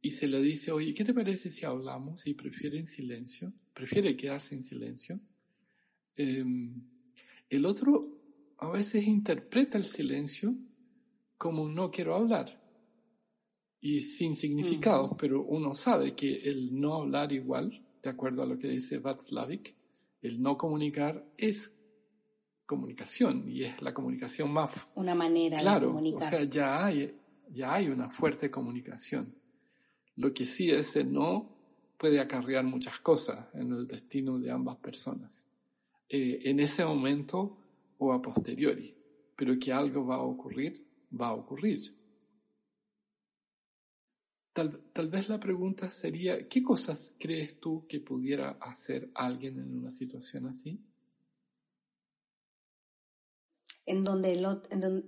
y 0.00 0.10
se 0.12 0.28
le 0.28 0.40
dice, 0.40 0.70
oye, 0.72 0.94
¿qué 0.94 1.04
te 1.04 1.12
parece 1.12 1.50
si 1.50 1.66
hablamos? 1.66 2.26
Y 2.26 2.34
prefiere 2.34 2.78
en 2.78 2.86
silencio, 2.86 3.52
prefiere 3.74 4.16
quedarse 4.16 4.54
en 4.54 4.62
silencio. 4.62 5.20
Em, 6.16 6.88
el 7.50 7.66
otro 7.66 8.22
a 8.58 8.70
veces 8.70 9.06
interpreta 9.06 9.76
el 9.76 9.84
silencio 9.84 10.56
como 11.42 11.68
no 11.68 11.90
quiero 11.90 12.14
hablar 12.14 12.56
y 13.80 14.00
sin 14.00 14.32
significados, 14.32 15.16
pero 15.18 15.42
uno 15.42 15.74
sabe 15.74 16.14
que 16.14 16.36
el 16.36 16.80
no 16.80 16.94
hablar 16.94 17.32
igual, 17.32 17.84
de 18.00 18.10
acuerdo 18.10 18.44
a 18.44 18.46
lo 18.46 18.56
que 18.56 18.68
dice 18.68 19.00
Václavic, 19.00 19.74
el 20.20 20.40
no 20.40 20.56
comunicar 20.56 21.26
es 21.36 21.72
comunicación 22.64 23.48
y 23.48 23.64
es 23.64 23.82
la 23.82 23.92
comunicación 23.92 24.52
más 24.52 24.74
una 24.94 25.16
manera 25.16 25.58
claro, 25.58 25.88
de 25.88 25.92
comunicar. 25.94 26.22
O 26.22 26.36
sea, 26.36 26.44
ya 26.44 26.84
hay 26.84 27.12
ya 27.48 27.74
hay 27.74 27.88
una 27.88 28.08
fuerte 28.08 28.48
comunicación. 28.48 29.34
Lo 30.14 30.32
que 30.32 30.46
sí 30.46 30.70
ese 30.70 31.02
no 31.02 31.50
puede 31.98 32.20
acarrear 32.20 32.62
muchas 32.62 33.00
cosas 33.00 33.52
en 33.54 33.72
el 33.72 33.88
destino 33.88 34.38
de 34.38 34.52
ambas 34.52 34.76
personas. 34.76 35.48
Eh, 36.08 36.42
en 36.44 36.60
ese 36.60 36.84
momento 36.84 37.58
o 37.98 38.12
a 38.12 38.22
posteriori, 38.22 38.94
pero 39.34 39.58
que 39.58 39.72
algo 39.72 40.06
va 40.06 40.16
a 40.16 40.22
ocurrir, 40.22 40.91
va 41.18 41.28
a 41.28 41.34
ocurrir. 41.34 41.80
Tal, 44.52 44.90
tal, 44.92 45.08
vez 45.08 45.28
la 45.28 45.40
pregunta 45.40 45.88
sería, 45.88 46.46
¿qué 46.46 46.62
cosas 46.62 47.14
crees 47.18 47.58
tú 47.58 47.86
que 47.86 48.00
pudiera 48.00 48.50
hacer 48.60 49.10
alguien 49.14 49.58
en 49.58 49.78
una 49.78 49.90
situación 49.90 50.46
así? 50.46 50.84
En 53.86 54.04
donde, 54.04 54.32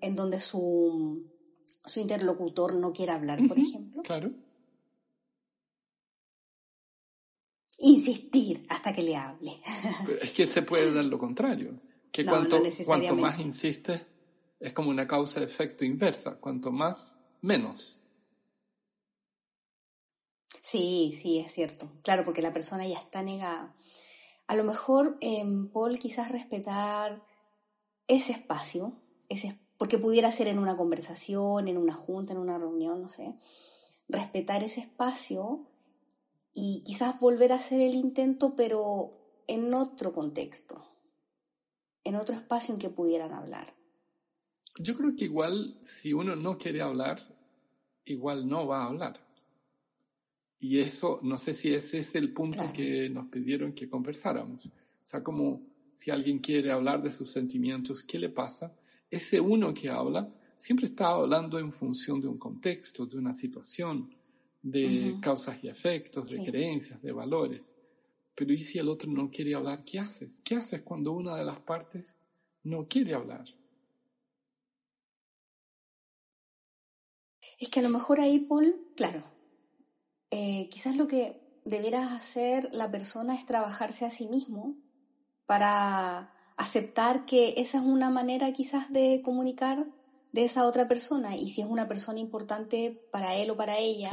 en, 0.01 0.17
donde 0.17 0.41
su, 0.41 1.31
su, 1.85 2.01
interlocutor 2.01 2.75
no 2.75 2.93
quiera 2.93 3.15
hablar, 3.15 3.39
por 3.47 3.59
ejemplo. 3.59 4.03
Claro. 4.03 4.33
Insistir 7.79 8.67
hasta 8.71 8.93
que 8.93 9.03
le 9.03 9.17
hable. 9.17 9.53
Es 10.23 10.33
que 10.33 10.47
se 10.47 10.63
puede 10.63 10.93
dar 10.93 11.05
lo 11.05 11.19
contrario. 11.19 11.81
Que 12.11 12.25
cuanto, 12.27 12.63
cuanto 12.85 13.15
más 13.15 13.39
insistes, 13.39 14.07
es 14.61 14.73
como 14.73 14.91
una 14.91 15.07
causa-efecto 15.07 15.85
inversa. 15.85 16.41
Cuanto 16.41 16.71
más, 16.73 17.19
menos. 17.41 18.01
Sí, 20.63 21.13
sí, 21.13 21.39
es 21.39 21.53
cierto. 21.53 21.93
Claro, 22.03 22.25
porque 22.25 22.43
la 22.43 22.53
persona 22.53 22.87
ya 22.87 22.99
está 22.99 23.23
negada. 23.23 23.77
A 24.47 24.55
lo 24.55 24.65
mejor, 24.65 25.19
eh, 25.21 25.45
Paul, 25.73 25.99
quizás 25.99 26.31
respetar 26.31 27.23
ese 28.07 28.33
espacio, 28.33 29.01
ese, 29.29 29.59
porque 29.79 29.99
pudiera 29.99 30.31
ser 30.31 30.49
en 30.49 30.59
una 30.59 30.77
conversación, 30.77 31.69
en 31.69 31.79
una 31.79 31.95
junta, 31.95 32.33
en 32.33 32.39
una 32.39 32.59
reunión, 32.59 33.03
no 33.03 33.09
sé. 33.09 33.35
Respetar 34.09 34.63
ese 34.63 34.81
espacio 34.81 35.67
y 36.53 36.83
quizás 36.85 37.19
volver 37.19 37.53
a 37.53 37.57
hacer 37.57 37.81
el 37.81 37.95
intento, 37.95 38.55
pero 38.57 39.43
en 39.47 39.75
otro 39.75 40.13
contexto, 40.13 40.85
en 42.05 42.17
otro 42.17 42.35
espacio 42.35 42.75
en 42.75 42.81
que 42.81 42.91
pudieran 42.91 43.33
hablar. 43.33 43.75
Yo 44.79 44.95
creo 44.97 45.15
que 45.15 45.25
igual, 45.25 45.79
si 45.83 46.13
uno 46.13 46.35
no 46.35 46.59
quiere 46.59 46.81
hablar, 46.81 47.21
igual 48.05 48.49
no 48.49 48.67
va 48.67 48.83
a 48.83 48.87
hablar. 48.87 49.21
Y 50.59 50.79
eso, 50.79 51.21
no 51.23 51.39
sé 51.39 51.55
si 51.55 51.73
ese 51.73 51.99
es 51.99 52.15
el 52.15 52.33
punto 52.33 52.73
que 52.73 53.09
nos 53.11 53.27
pidieron 53.27 53.73
que 53.73 53.89
conversáramos. 53.89 54.67
O 54.67 54.71
sea, 55.05 55.23
como 55.23 55.63
si 55.95 56.11
alguien 56.11 56.39
quiere 56.39 56.73
hablar 56.73 57.03
de 57.03 57.11
sus 57.11 57.31
sentimientos, 57.31 58.03
¿qué 58.03 58.19
le 58.19 58.31
pasa? 58.31 58.75
Ese 59.11 59.41
uno 59.41 59.73
que 59.73 59.91
habla 59.91 60.29
siempre 60.59 60.87
está 60.87 61.09
hablando 61.09 61.59
en 61.59 61.73
función 61.73 62.21
de 62.21 62.29
un 62.29 62.39
contexto, 62.39 63.07
de 63.07 63.19
una 63.19 63.33
situación, 63.33 64.11
de 64.63 65.19
causas 65.21 65.63
y 65.63 65.69
efectos, 65.69 66.31
de 66.31 66.43
creencias, 66.43 67.01
de 67.03 67.13
valores. 67.13 67.75
Pero 68.35 68.53
¿y 68.53 68.61
si 68.61 68.79
el 68.79 68.89
otro 68.89 69.11
no 69.13 69.31
quiere 69.31 69.55
hablar? 69.55 69.85
¿Qué 69.85 69.99
haces? 69.99 70.41
¿Qué 70.43 70.57
haces 70.57 70.83
cuando 70.83 71.13
una 71.13 71.37
de 71.37 71.45
las 71.45 71.61
partes 71.61 72.17
no 72.63 72.89
quiere 72.89 73.15
hablar? 73.15 73.45
Es 77.65 77.71
que 77.71 77.81
a 77.81 77.83
lo 77.83 77.89
mejor 77.89 78.21
ahí, 78.21 78.41
Paul, 78.41 78.77
claro, 78.95 79.23
eh, 80.31 80.69
quizás 80.69 80.97
lo 80.97 81.07
que 81.07 81.41
debiera 81.65 82.15
hacer 82.15 82.69
la 82.75 82.91
persona 82.91 83.33
es 83.33 83.47
trabajarse 83.47 84.05
a 84.05 84.11
sí 84.11 84.27
mismo 84.27 84.77
para 85.47 86.31
aceptar 86.59 87.25
que 87.25 87.55
esa 87.57 87.79
es 87.79 87.85
una 87.85 88.11
manera 88.11 88.53
quizás 88.53 88.93
de 88.93 89.23
comunicar 89.25 89.87
de 90.33 90.45
esa 90.45 90.67
otra 90.67 90.89
persona 90.89 91.37
y 91.37 91.49
si 91.49 91.63
es 91.63 91.67
una 91.67 91.89
persona 91.89 92.21
importante 92.21 92.91
para 93.11 93.35
él 93.35 93.49
o 93.49 93.57
para 93.57 93.79
ella, 93.79 94.11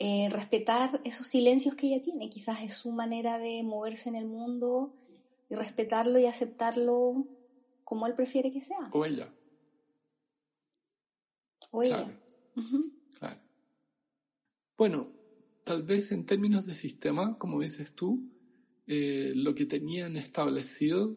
eh, 0.00 0.28
respetar 0.30 1.00
esos 1.04 1.28
silencios 1.28 1.76
que 1.76 1.86
ella 1.86 2.02
tiene, 2.02 2.28
quizás 2.28 2.60
es 2.64 2.74
su 2.74 2.90
manera 2.90 3.38
de 3.38 3.62
moverse 3.62 4.08
en 4.08 4.16
el 4.16 4.26
mundo 4.26 4.92
y 5.48 5.54
respetarlo 5.54 6.18
y 6.18 6.26
aceptarlo 6.26 7.24
como 7.84 8.08
él 8.08 8.14
prefiere 8.14 8.50
que 8.50 8.60
sea. 8.60 8.90
O 8.90 9.04
ella. 9.04 9.32
O 11.70 11.80
ella. 11.80 12.02
Claro. 12.02 12.23
Bueno, 14.76 15.12
tal 15.62 15.84
vez 15.84 16.10
en 16.10 16.26
términos 16.26 16.66
de 16.66 16.74
sistema, 16.74 17.38
como 17.38 17.60
dices 17.60 17.94
tú, 17.94 18.28
eh, 18.86 19.32
lo 19.36 19.54
que 19.54 19.66
tenían 19.66 20.16
establecido 20.16 21.16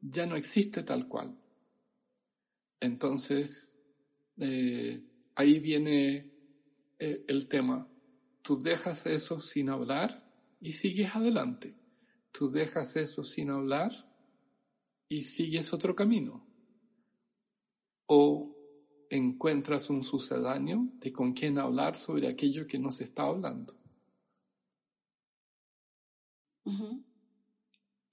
ya 0.00 0.26
no 0.26 0.36
existe 0.36 0.82
tal 0.82 1.06
cual. 1.06 1.38
Entonces, 2.80 3.78
eh, 4.38 5.02
ahí 5.34 5.60
viene 5.60 6.32
eh, 6.98 7.24
el 7.28 7.46
tema. 7.46 7.88
Tú 8.42 8.58
dejas 8.58 9.06
eso 9.06 9.38
sin 9.40 9.68
hablar 9.68 10.30
y 10.60 10.72
sigues 10.72 11.14
adelante. 11.14 11.74
Tú 12.32 12.50
dejas 12.50 12.96
eso 12.96 13.22
sin 13.22 13.50
hablar 13.50 13.92
y 15.08 15.22
sigues 15.22 15.72
otro 15.72 15.94
camino. 15.94 16.46
O 18.06 18.53
encuentras 19.10 19.90
un 19.90 20.02
sucedáneo 20.02 20.88
de 21.00 21.12
con 21.12 21.32
quien 21.32 21.58
hablar 21.58 21.96
sobre 21.96 22.28
aquello 22.28 22.66
que 22.66 22.78
no 22.78 22.90
se 22.90 23.04
está 23.04 23.24
hablando. 23.24 23.74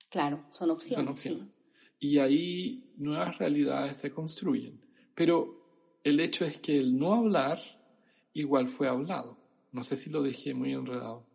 Claro, 0.10 0.46
son 0.52 0.72
opciones. 0.72 0.96
Son 0.96 1.08
opciones. 1.08 1.48
Y 2.00 2.18
ahí 2.18 2.94
nuevas 2.98 3.38
realidades 3.38 3.98
se 3.98 4.12
construyen. 4.12 4.86
Pero 5.16 6.00
el 6.04 6.20
hecho 6.20 6.46
es 6.46 6.58
que 6.58 6.78
el 6.78 6.98
no 6.98 7.14
hablar 7.14 7.60
igual 8.34 8.68
fue 8.68 8.88
hablado. 8.88 9.38
No 9.72 9.84
sé 9.84 9.96
si 9.96 10.10
lo 10.10 10.22
dejé 10.22 10.54
muy 10.54 10.74
enredado. 10.74 11.28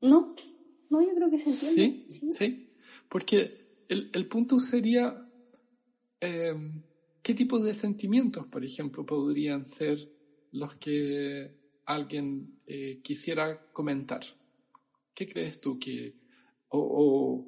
No, 0.00 0.36
no, 0.90 1.02
yo 1.02 1.14
creo 1.14 1.30
que 1.30 1.38
se 1.38 1.50
entiende. 1.50 2.06
Sí, 2.10 2.32
sí. 2.32 2.70
Porque 3.08 3.84
el, 3.88 4.10
el, 4.12 4.28
punto 4.28 4.58
sería, 4.58 5.27
em, 6.20 6.82
¿qué 7.22 7.34
tipo 7.34 7.58
de 7.60 7.74
sentimientos, 7.74 8.46
por 8.46 8.64
ejemplo, 8.64 9.04
podrían 9.04 9.64
ser 9.64 10.10
los 10.52 10.74
que 10.74 11.54
alguien 11.84 12.60
eh, 12.66 13.00
quisiera 13.02 13.70
comentar? 13.72 14.22
¿Qué 15.14 15.26
crees 15.26 15.60
tú 15.60 15.78
que, 15.78 16.16
o, 16.68 17.44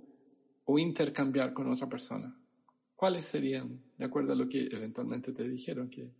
o, 0.64 0.78
intercambiar 0.78 1.52
con 1.52 1.70
otra 1.70 1.88
persona? 1.88 2.36
¿Cuáles 2.94 3.24
serían, 3.24 3.82
de 3.96 4.04
acuerdo 4.04 4.32
a 4.32 4.36
lo 4.36 4.48
que 4.48 4.68
eventualmente 4.70 5.32
te 5.32 5.48
dijeron 5.48 5.88
que, 5.88 6.14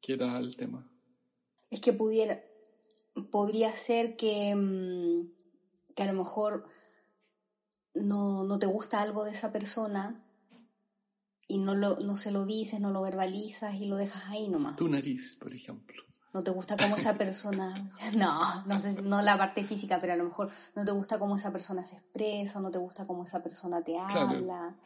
que 0.00 0.14
era 0.14 0.38
el 0.38 0.56
tema? 0.56 0.90
Es 1.70 1.80
que 1.80 1.92
pudiera, 1.92 2.42
podría 3.30 3.70
ser 3.72 4.16
que, 4.16 4.54
mm, 4.54 5.30
que 5.94 6.02
a 6.02 6.12
lo 6.12 6.18
mejor 6.18 6.66
no, 7.94 8.44
no 8.44 8.58
te 8.58 8.66
gusta 8.66 9.00
algo 9.00 9.24
de 9.24 9.30
esa 9.30 9.52
persona 9.52 10.25
y 11.48 11.58
no, 11.58 11.74
lo, 11.74 11.96
no 12.00 12.16
se 12.16 12.30
lo 12.30 12.44
dices, 12.44 12.80
no 12.80 12.90
lo 12.90 13.02
verbalizas 13.02 13.74
y 13.76 13.86
lo 13.86 13.96
dejas 13.96 14.24
ahí 14.26 14.48
nomás. 14.48 14.76
Tu 14.76 14.88
nariz, 14.88 15.36
por 15.40 15.54
ejemplo 15.54 16.06
no 16.36 16.44
te 16.44 16.50
gusta 16.50 16.76
cómo 16.76 16.96
esa 16.98 17.16
persona, 17.16 17.90
no, 18.14 18.64
no 18.66 18.78
sé, 18.78 19.00
no 19.00 19.22
la 19.22 19.38
parte 19.38 19.64
física, 19.64 19.98
pero 20.02 20.12
a 20.12 20.16
lo 20.16 20.24
mejor 20.24 20.50
no 20.74 20.84
te 20.84 20.92
gusta 20.92 21.18
cómo 21.18 21.36
esa 21.36 21.50
persona 21.50 21.82
se 21.82 21.96
expresa, 21.96 22.60
no 22.60 22.70
te 22.70 22.78
gusta 22.78 23.06
cómo 23.06 23.24
esa 23.24 23.42
persona 23.42 23.82
te 23.82 23.96
habla. 23.98 24.76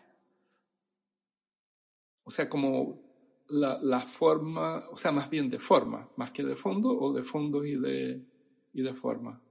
O 2.22 2.30
sea, 2.30 2.48
como 2.48 3.00
la, 3.48 3.80
la, 3.82 3.98
forma, 3.98 4.84
o 4.92 4.96
sea, 4.96 5.10
más 5.10 5.28
bien 5.28 5.50
de 5.50 5.58
forma, 5.58 6.08
más 6.14 6.30
que 6.30 6.44
de 6.44 6.54
fondo, 6.54 6.96
o 6.96 7.12
de 7.12 7.24
fondo 7.24 7.64
y 7.64 7.74
de, 7.74 8.24
y 8.72 8.82
de 8.82 8.94
forma. 8.94 9.42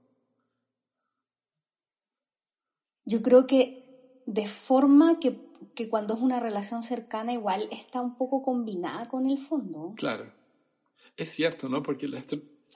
Yo 3.04 3.22
creo 3.22 3.46
que 3.46 4.24
de 4.26 4.48
forma 4.48 5.20
que, 5.20 5.49
que 5.76 5.90
cuando 5.90 6.14
es 6.14 6.22
una 6.22 6.40
relación 6.40 6.84
cercana 6.84 7.34
igual 7.34 7.68
está 7.72 8.02
un 8.02 8.16
poco 8.16 8.42
combinada 8.42 9.08
con 9.08 9.26
el 9.26 9.38
fondo. 9.38 9.94
Claro. 9.96 10.32
Es 11.18 11.30
cierto, 11.30 11.70
¿no? 11.70 11.84
Porque 11.84 12.08
la 12.08 12.24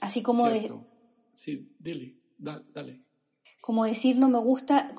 Así 0.02 0.22
como 0.22 0.50
de... 0.50 0.72
Sí, 1.34 1.76
dile, 1.80 2.17
dale. 2.38 3.04
Como 3.62 3.86
decir 3.86 4.17
no 4.17 4.30
me 4.30 4.39
gusta, 4.39 4.93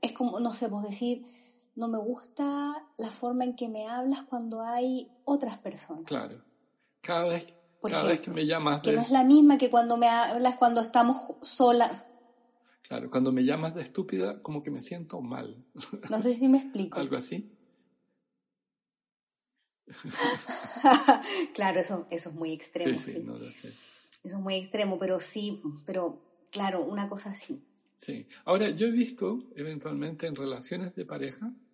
es 0.00 0.12
como, 0.12 0.40
no 0.40 0.52
sé, 0.52 0.68
vos 0.68 0.82
decir 0.82 1.26
no 1.78 1.86
me 1.86 1.98
gusta 1.98 2.88
la 2.96 3.10
forma 3.10 3.44
en 3.44 3.54
que 3.54 3.68
me 3.68 3.86
hablas 3.86 4.22
cuando 4.22 4.62
hay 4.62 5.12
otras 5.24 5.58
personas. 5.58 6.04
Claro. 6.04 6.42
Cada 7.00 7.28
vez, 7.28 7.54
cada 7.80 8.02
vez 8.02 8.20
que 8.20 8.32
me 8.32 8.46
llamas 8.46 8.82
de... 8.82 8.90
Que 8.90 8.96
no 8.96 9.02
es 9.02 9.10
la 9.10 9.22
misma 9.22 9.58
que 9.58 9.70
cuando 9.70 9.96
me 9.96 10.08
hablas 10.08 10.56
cuando 10.56 10.80
estamos 10.80 11.36
solas. 11.42 12.04
Claro, 12.88 13.10
cuando 13.10 13.32
me 13.32 13.44
llamas 13.44 13.74
de 13.74 13.82
estúpida, 13.82 14.42
como 14.42 14.62
que 14.62 14.70
me 14.70 14.80
siento 14.80 15.20
mal. 15.20 15.62
No 16.08 16.20
sé 16.20 16.34
si 16.34 16.48
me 16.48 16.58
explico. 16.58 16.98
¿Algo 16.98 17.16
así? 17.16 17.52
claro, 21.54 21.80
eso, 21.80 22.06
eso 22.10 22.30
es 22.30 22.34
muy 22.34 22.52
extremo. 22.52 22.96
Sí, 22.96 23.12
sí, 23.12 23.18
No 23.20 23.38
lo 23.38 23.44
sé. 23.44 23.68
Eso 24.24 24.36
es 24.36 24.40
muy 24.40 24.54
extremo, 24.54 24.98
pero 24.98 25.20
sí, 25.20 25.60
pero 25.84 26.46
claro, 26.50 26.82
una 26.84 27.08
cosa 27.08 27.30
así. 27.30 27.62
Sí. 27.98 28.26
Ahora, 28.44 28.70
yo 28.70 28.86
he 28.86 28.90
visto 28.90 29.50
eventualmente 29.54 30.26
en 30.26 30.36
relaciones 30.36 30.94
de 30.94 31.04
parejas 31.04 31.68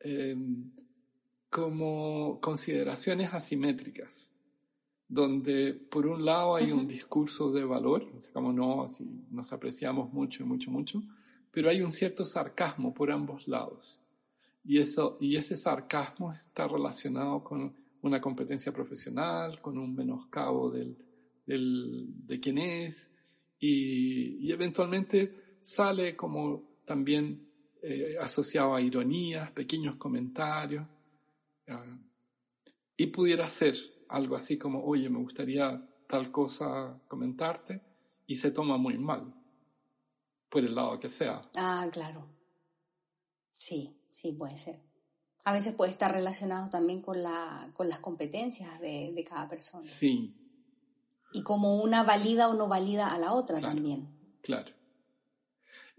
em, 0.00 0.72
como 1.50 2.40
consideraciones 2.40 3.34
asimétricas, 3.34 4.32
donde 5.08 5.72
por 5.74 6.06
un 6.06 6.24
lado 6.24 6.54
hay 6.54 6.70
un 6.70 6.86
discurso 6.86 7.50
de 7.50 7.64
valor, 7.64 8.04
como 8.32 8.52
no, 8.52 8.82
así 8.82 9.24
nos 9.30 9.52
apreciamos 9.52 10.12
mucho, 10.12 10.44
mucho, 10.44 10.70
mucho, 10.70 11.00
pero 11.50 11.70
hay 11.70 11.80
un 11.80 11.90
cierto 11.90 12.24
sarcasmo 12.24 12.92
por 12.92 13.10
ambos 13.10 13.48
lados. 13.48 14.02
Y, 14.64 14.78
eso, 14.78 15.16
y 15.18 15.36
ese 15.36 15.56
sarcasmo 15.56 16.32
está 16.32 16.68
relacionado 16.68 17.42
con 17.42 17.74
una 18.02 18.20
competencia 18.20 18.70
profesional, 18.70 19.60
con 19.62 19.78
un 19.78 19.94
menoscabo 19.94 20.70
del, 20.70 20.96
del, 21.46 22.26
de 22.26 22.38
quién 22.38 22.58
es, 22.58 23.10
y, 23.58 24.46
y 24.46 24.52
eventualmente 24.52 25.58
sale 25.62 26.14
como 26.14 26.80
también 26.84 27.48
eh, 27.82 28.16
asociado 28.20 28.74
a 28.74 28.80
ironías, 28.80 29.52
pequeños 29.52 29.96
comentarios, 29.96 30.86
y 32.96 33.06
pudiera 33.08 33.48
ser 33.48 33.76
algo 34.08 34.36
así 34.36 34.58
como, 34.58 34.84
oye, 34.84 35.08
me 35.08 35.18
gustaría 35.18 35.86
tal 36.06 36.30
cosa 36.30 37.00
comentarte, 37.08 37.82
y 38.26 38.36
se 38.36 38.50
toma 38.50 38.76
muy 38.76 38.98
mal, 38.98 39.34
por 40.48 40.64
el 40.64 40.74
lado 40.74 40.98
que 40.98 41.08
sea. 41.08 41.42
Ah, 41.54 41.88
claro. 41.92 42.26
Sí, 43.56 43.96
sí, 44.12 44.32
puede 44.32 44.58
ser. 44.58 44.80
A 45.44 45.52
veces 45.52 45.74
puede 45.74 45.90
estar 45.90 46.12
relacionado 46.12 46.68
también 46.68 47.00
con, 47.00 47.22
la, 47.22 47.70
con 47.74 47.88
las 47.88 48.00
competencias 48.00 48.80
de, 48.80 49.12
de 49.14 49.24
cada 49.24 49.48
persona. 49.48 49.82
Sí. 49.82 50.34
Y 51.32 51.42
como 51.42 51.82
una 51.82 52.02
valida 52.02 52.48
o 52.48 52.54
no 52.54 52.68
valida 52.68 53.08
a 53.08 53.18
la 53.18 53.32
otra 53.32 53.60
también. 53.60 54.08
Claro. 54.42 54.72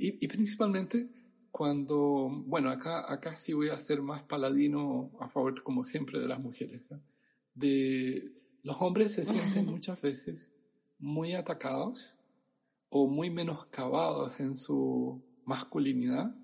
Y, 0.02 0.28
principalmente 0.30 1.10
cuando, 1.52 2.30
bueno, 2.46 2.70
acá, 2.70 3.12
acá 3.12 3.36
sí 3.36 3.52
voy 3.52 3.70
a 3.70 3.80
ser 3.80 4.02
más 4.02 4.24
paladino 4.24 5.12
a 5.20 5.28
favor, 5.28 5.62
como 5.62 5.84
siempre, 5.84 6.20
de 6.20 6.28
las 6.28 6.40
mujeres. 6.40 6.90
¿eh? 6.92 7.02
De 7.60 8.32
los 8.64 8.82
hombres 8.82 9.12
se 9.12 9.26
sienten 9.26 9.66
muchas 9.76 10.02
veces 10.02 10.54
muy 10.98 11.34
atacados 11.34 12.16
o 12.90 13.08
muy 13.08 13.30
menoscabados 13.30 14.40
en 14.40 14.56
su 14.56 15.22
masculinidad 15.46 16.36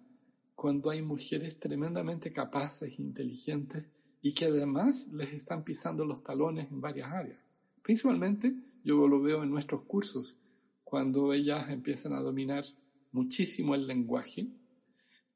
cuando 0.55 0.89
hay 0.89 1.01
mujeres 1.01 1.57
tremendamente 1.57 2.33
capaces, 2.33 2.99
inteligentes 2.99 3.89
y 4.21 4.33
que 4.33 4.45
además 4.45 5.07
les 5.13 5.33
están 5.33 5.63
pisando 5.63 6.03
los 6.03 6.21
talones 6.21 6.71
en 6.71 6.81
varias 6.81 7.11
áreas. 7.11 7.59
Principalmente 7.81 8.55
yo 8.83 9.07
lo 9.07 9.21
veo 9.21 9.43
en 9.43 9.51
nuestros 9.51 9.83
cursos, 9.83 10.35
cuando 10.83 11.33
ellas 11.33 11.69
empiezan 11.69 12.13
a 12.13 12.19
dominar 12.19 12.65
muchísimo 13.11 13.73
el 13.73 13.87
lenguaje 13.87 14.49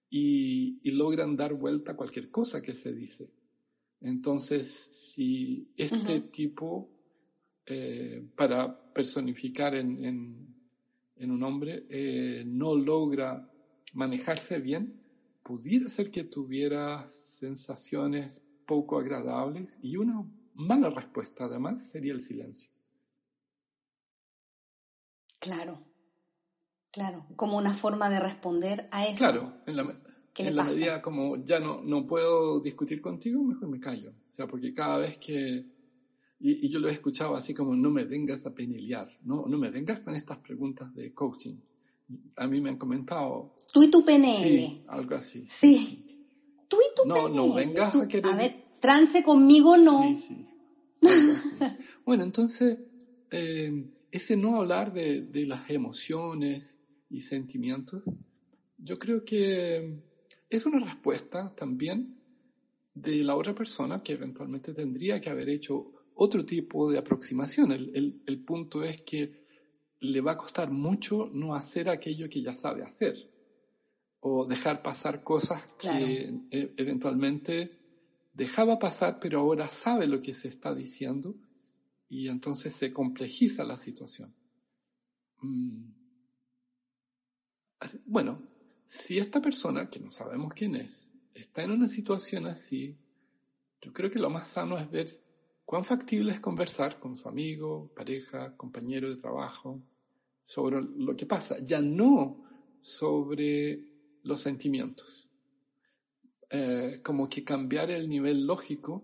y, 0.10 0.92
logran 0.92 1.38
dar 1.38 1.54
vuelta 1.54 1.94
a 1.94 1.96
cualquier 1.96 2.30
cosa 2.30 2.62
que 2.62 2.74
se 2.74 2.94
dice. 2.94 3.32
Entonces, 4.02 4.68
si 4.68 5.72
este 5.76 6.22
tipo, 6.22 6.90
eh, 7.66 8.26
para 8.36 8.94
personificar 8.94 9.76
en, 9.76 10.56
un 11.18 11.44
hombre, 11.44 11.86
eh, 11.90 12.44
no 12.46 12.76
logra 12.76 13.52
manejarse 13.94 14.60
bien, 14.60 15.02
pudiera 15.44 15.90
ser 15.90 16.12
que 16.12 16.24
tuviera 16.24 17.06
sensaciones 17.08 18.42
poco 18.66 19.00
agradables 19.00 19.80
y 19.82 19.98
una 19.98 20.26
mala 20.54 20.90
respuesta 20.90 21.46
además 21.46 21.90
sería 21.90 22.14
el 22.14 22.22
silencio. 22.22 22.70
Claro. 25.40 25.90
Claro, 26.92 27.28
como 27.36 27.58
una 27.58 27.74
forma 27.74 28.10
de 28.10 28.20
responder 28.20 28.88
a 28.92 29.06
eso. 29.06 29.18
Claro, 29.18 29.62
en 29.68 29.76
la, 29.76 29.84
en 30.38 30.56
la 30.56 30.63
medida 30.63 31.02
como 31.02 31.44
ya 31.44 31.60
no, 31.60 31.82
no 31.82 32.06
puedo 32.06 32.60
discutir 32.60 33.02
contigo, 33.02 33.44
mejor 33.44 33.70
me 33.70 33.80
callo. 33.80 34.12
O 34.12 34.32
sea, 34.32 34.48
porque 34.48 34.74
cada 34.74 35.00
vez 35.00 35.18
que... 35.18 35.65
Y, 36.39 36.70
yo 36.70 36.80
lo 36.80 36.88
he 36.88 36.94
escuchado 36.94 37.36
así 37.36 37.54
como, 37.54 37.76
no 37.76 37.89
me 37.89 38.06
vengas 38.06 38.46
a 38.46 38.54
penelear, 38.54 39.10
no, 39.24 39.46
no 39.48 39.58
me 39.58 39.70
vengas 39.70 40.00
con 40.00 40.15
estas 40.15 40.38
preguntas 40.38 40.94
de 40.96 41.13
coaching. 41.13 41.56
A 42.38 42.48
mí 42.48 42.62
me 42.62 42.70
han 42.70 42.78
comentado... 42.78 43.56
Tú 43.74 43.84
y 43.84 43.92
tu 43.92 44.04
PNL. 44.06 44.48
Sí, 44.48 44.84
algo 44.88 45.15
así. 45.15 45.46
Sí. 45.48 46.06
Tú 46.68 46.78
y 46.78 46.96
tu 46.96 47.08
no, 47.08 47.28
No, 47.28 47.54
vengas 47.54 47.96
a 47.96 48.08
querer... 48.08 48.32
A 48.32 48.36
ver, 48.36 48.63
trance 48.80 49.22
conmigo 49.24 49.78
no. 49.78 50.04
Sí, 50.04 50.15
sí. 50.15 50.46
bueno, 52.06 52.24
entonces, 52.24 52.80
eh, 53.32 53.92
ese 54.12 54.36
no 54.38 54.56
hablar 54.56 54.94
de, 54.94 55.24
de 55.24 55.46
las 55.46 55.70
emociones 55.70 56.78
y 57.10 57.22
sentimientos, 57.22 58.04
yo 58.78 58.98
creo 58.98 59.26
que 59.26 60.09
es 60.50 60.66
una 60.66 60.80
respuesta 60.80 61.54
también 61.56 62.20
de 62.94 63.24
la 63.24 63.36
otra 63.36 63.54
persona 63.54 64.02
que 64.02 64.14
eventualmente 64.14 64.74
tendría 64.74 65.20
que 65.20 65.30
haber 65.30 65.50
hecho 65.50 65.94
otro 66.16 66.44
tipo 66.44 66.92
de 66.92 66.98
aproximación. 66.98 67.72
El, 67.72 68.22
el, 68.26 68.44
punto 68.44 68.84
es 68.84 69.04
que 69.04 69.46
le 70.00 70.22
va 70.22 70.34
a 70.34 70.38
costar 70.38 70.72
mucho 70.72 71.30
no 71.32 71.56
hacer 71.56 71.88
aquello 71.88 72.28
que 72.28 72.42
ya 72.42 72.54
sabe 72.54 72.84
hacer 72.84 73.32
o 74.22 74.46
dejar 74.46 74.82
pasar 74.82 75.24
cosas 75.24 75.62
que 75.80 76.30
e, 76.52 76.74
eventualmente 76.78 77.78
dejaba 78.34 78.80
pasar 78.80 79.20
pero 79.20 79.40
ahora 79.40 79.68
sabe 79.68 80.08
lo 80.08 80.20
que 80.20 80.34
se 80.34 80.50
está 80.50 80.76
diciendo 80.76 81.36
y 82.10 82.28
entonces 82.28 82.74
se 82.74 82.92
complejiza 82.92 83.64
la 83.64 83.78
situación. 83.78 84.36
Mm. 85.42 85.94
Bueno, 88.06 88.42
si 88.89 89.19
esta 89.19 89.39
persona, 89.39 89.88
que 89.88 89.99
no 89.99 90.10
sabemos 90.10 90.52
quién 90.52 90.75
es, 90.75 91.12
está 91.36 91.62
en 91.62 91.69
una 91.69 91.88
situación 91.88 92.47
así, 92.47 92.97
yo 93.80 93.93
creo 93.93 94.10
que 94.10 94.17
lo 94.17 94.32
más 94.32 94.47
sano 94.47 94.80
es 94.80 94.89
ver 94.89 95.21
cuán 95.63 95.86
factible 95.86 96.32
es 96.32 96.39
conversar 96.39 96.99
con 96.99 97.15
su 97.15 97.30
amigo, 97.30 97.91
pareja, 97.95 98.58
compañero 98.58 99.08
de 99.08 99.15
trabajo 99.15 99.80
sobre 100.43 100.82
lo 100.82 101.15
que 101.15 101.28
pasa, 101.28 101.58
ya 101.63 101.80
no 101.82 102.43
sobre 102.82 103.80
los 104.23 104.39
sentimientos. 104.39 105.30
Eh, 106.49 106.99
como 107.04 107.30
que 107.30 107.43
cambiar 107.43 107.91
el 107.91 108.10
nivel 108.10 108.47
lógico 108.47 109.04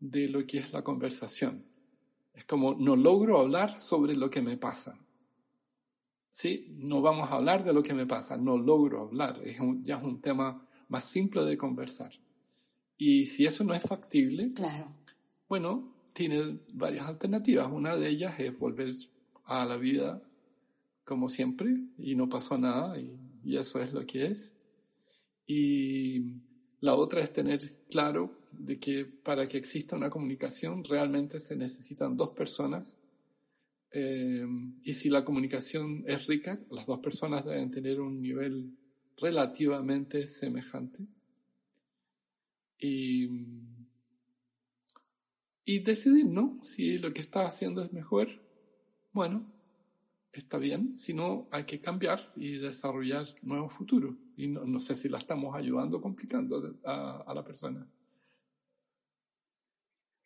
de 0.00 0.28
lo 0.28 0.46
que 0.46 0.60
es 0.60 0.72
la 0.72 0.82
conversación. 0.82 1.62
Es 2.32 2.46
como 2.46 2.74
no 2.74 2.96
logro 2.96 3.38
hablar 3.38 3.78
sobre 3.78 4.16
lo 4.16 4.30
que 4.30 4.40
me 4.40 4.56
pasa. 4.56 4.98
¿Sí? 6.36 6.66
No 6.76 7.00
vamos 7.00 7.30
a 7.30 7.36
hablar 7.36 7.64
de 7.64 7.72
lo 7.72 7.82
que 7.82 7.94
me 7.94 8.04
pasa, 8.04 8.36
no 8.36 8.58
logro 8.58 9.00
hablar, 9.00 9.40
es 9.42 9.56
ya 9.82 9.96
es 9.96 10.02
un 10.02 10.20
tema 10.20 10.68
más 10.88 11.04
simple 11.04 11.42
de 11.44 11.56
conversar. 11.56 12.12
Y 12.98 13.24
si 13.24 13.46
eso 13.46 13.64
no 13.64 13.72
es 13.72 13.82
factible, 13.82 14.52
claro. 14.52 14.92
bueno, 15.48 15.94
tiene 16.12 16.58
varias 16.74 17.06
alternativas. 17.06 17.72
Una 17.72 17.96
de 17.96 18.10
ellas 18.10 18.38
es 18.38 18.58
volver 18.58 18.94
a 19.46 19.64
la 19.64 19.78
vida 19.78 20.22
como 21.04 21.30
siempre 21.30 21.74
y 21.96 22.14
no 22.16 22.28
pasó 22.28 22.58
nada 22.58 23.00
y, 23.00 23.18
y 23.42 23.56
eso 23.56 23.80
es 23.80 23.94
lo 23.94 24.04
que 24.04 24.26
es. 24.26 24.54
Y 25.46 26.42
la 26.80 26.96
otra 26.96 27.22
es 27.22 27.32
tener 27.32 27.60
claro 27.88 28.36
de 28.52 28.78
que 28.78 29.06
para 29.06 29.48
que 29.48 29.56
exista 29.56 29.96
una 29.96 30.10
comunicación 30.10 30.84
realmente 30.84 31.40
se 31.40 31.56
necesitan 31.56 32.14
dos 32.14 32.30
personas 32.30 32.98
eh, 33.92 34.46
y 34.82 34.92
si 34.92 35.08
la 35.08 35.24
comunicación 35.24 36.04
es 36.06 36.26
rica, 36.26 36.60
las 36.70 36.86
dos 36.86 36.98
personas 36.98 37.44
deben 37.44 37.70
tener 37.70 38.00
un 38.00 38.20
nivel 38.20 38.76
relativamente 39.16 40.26
semejante. 40.26 41.06
Y, 42.78 43.28
y 45.64 45.78
decidir, 45.80 46.26
¿no? 46.26 46.58
Si 46.62 46.98
lo 46.98 47.12
que 47.12 47.22
está 47.22 47.46
haciendo 47.46 47.82
es 47.82 47.92
mejor, 47.92 48.28
bueno, 49.12 49.50
está 50.32 50.58
bien. 50.58 50.98
Si 50.98 51.14
no, 51.14 51.48
hay 51.50 51.64
que 51.64 51.80
cambiar 51.80 52.32
y 52.36 52.58
desarrollar 52.58 53.26
nuevos 53.42 53.72
futuros. 53.72 54.16
Y 54.36 54.48
no, 54.48 54.78
sé 54.78 54.94
si 54.94 55.08
la 55.08 55.18
estamos 55.18 55.56
ayudando 55.56 55.98
o 55.98 56.00
complicando 56.02 56.76
a, 56.84 57.24
a 57.26 57.34
la 57.34 57.42
persona. 57.42 57.88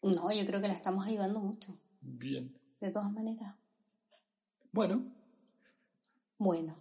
No, 0.02 0.32
yo 0.32 0.46
creo 0.46 0.60
que 0.60 0.68
la 0.68 0.74
estamos 0.74 1.06
ayudando 1.06 1.40
mucho. 1.40 1.78
Bien. 2.00 2.52
De 2.80 2.90
todas 2.90 3.12
maneras. 3.12 3.54
Bueno. 4.72 5.04
Bueno. 6.38 6.76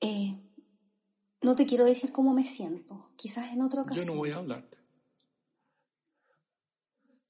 Eh, 0.00 0.38
no 1.42 1.56
te 1.56 1.66
quiero 1.66 1.84
decir 1.84 2.12
cómo 2.12 2.34
me 2.34 2.44
siento. 2.44 3.10
Quizás 3.16 3.52
en 3.52 3.62
otra 3.62 3.82
ocasión. 3.82 4.06
Yo 4.06 4.12
no 4.12 4.18
voy 4.18 4.30
a 4.30 4.36
hablarte. 4.36 4.76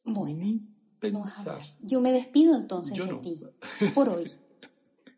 Bueno. 0.05 0.61
pensar. 0.99 1.61
Yo 1.81 2.01
me 2.01 2.12
despido 2.12 2.57
entonces 2.57 2.97
de 2.97 3.14
ti. 3.19 3.42
Por 3.95 4.09
hoy. 4.09 4.31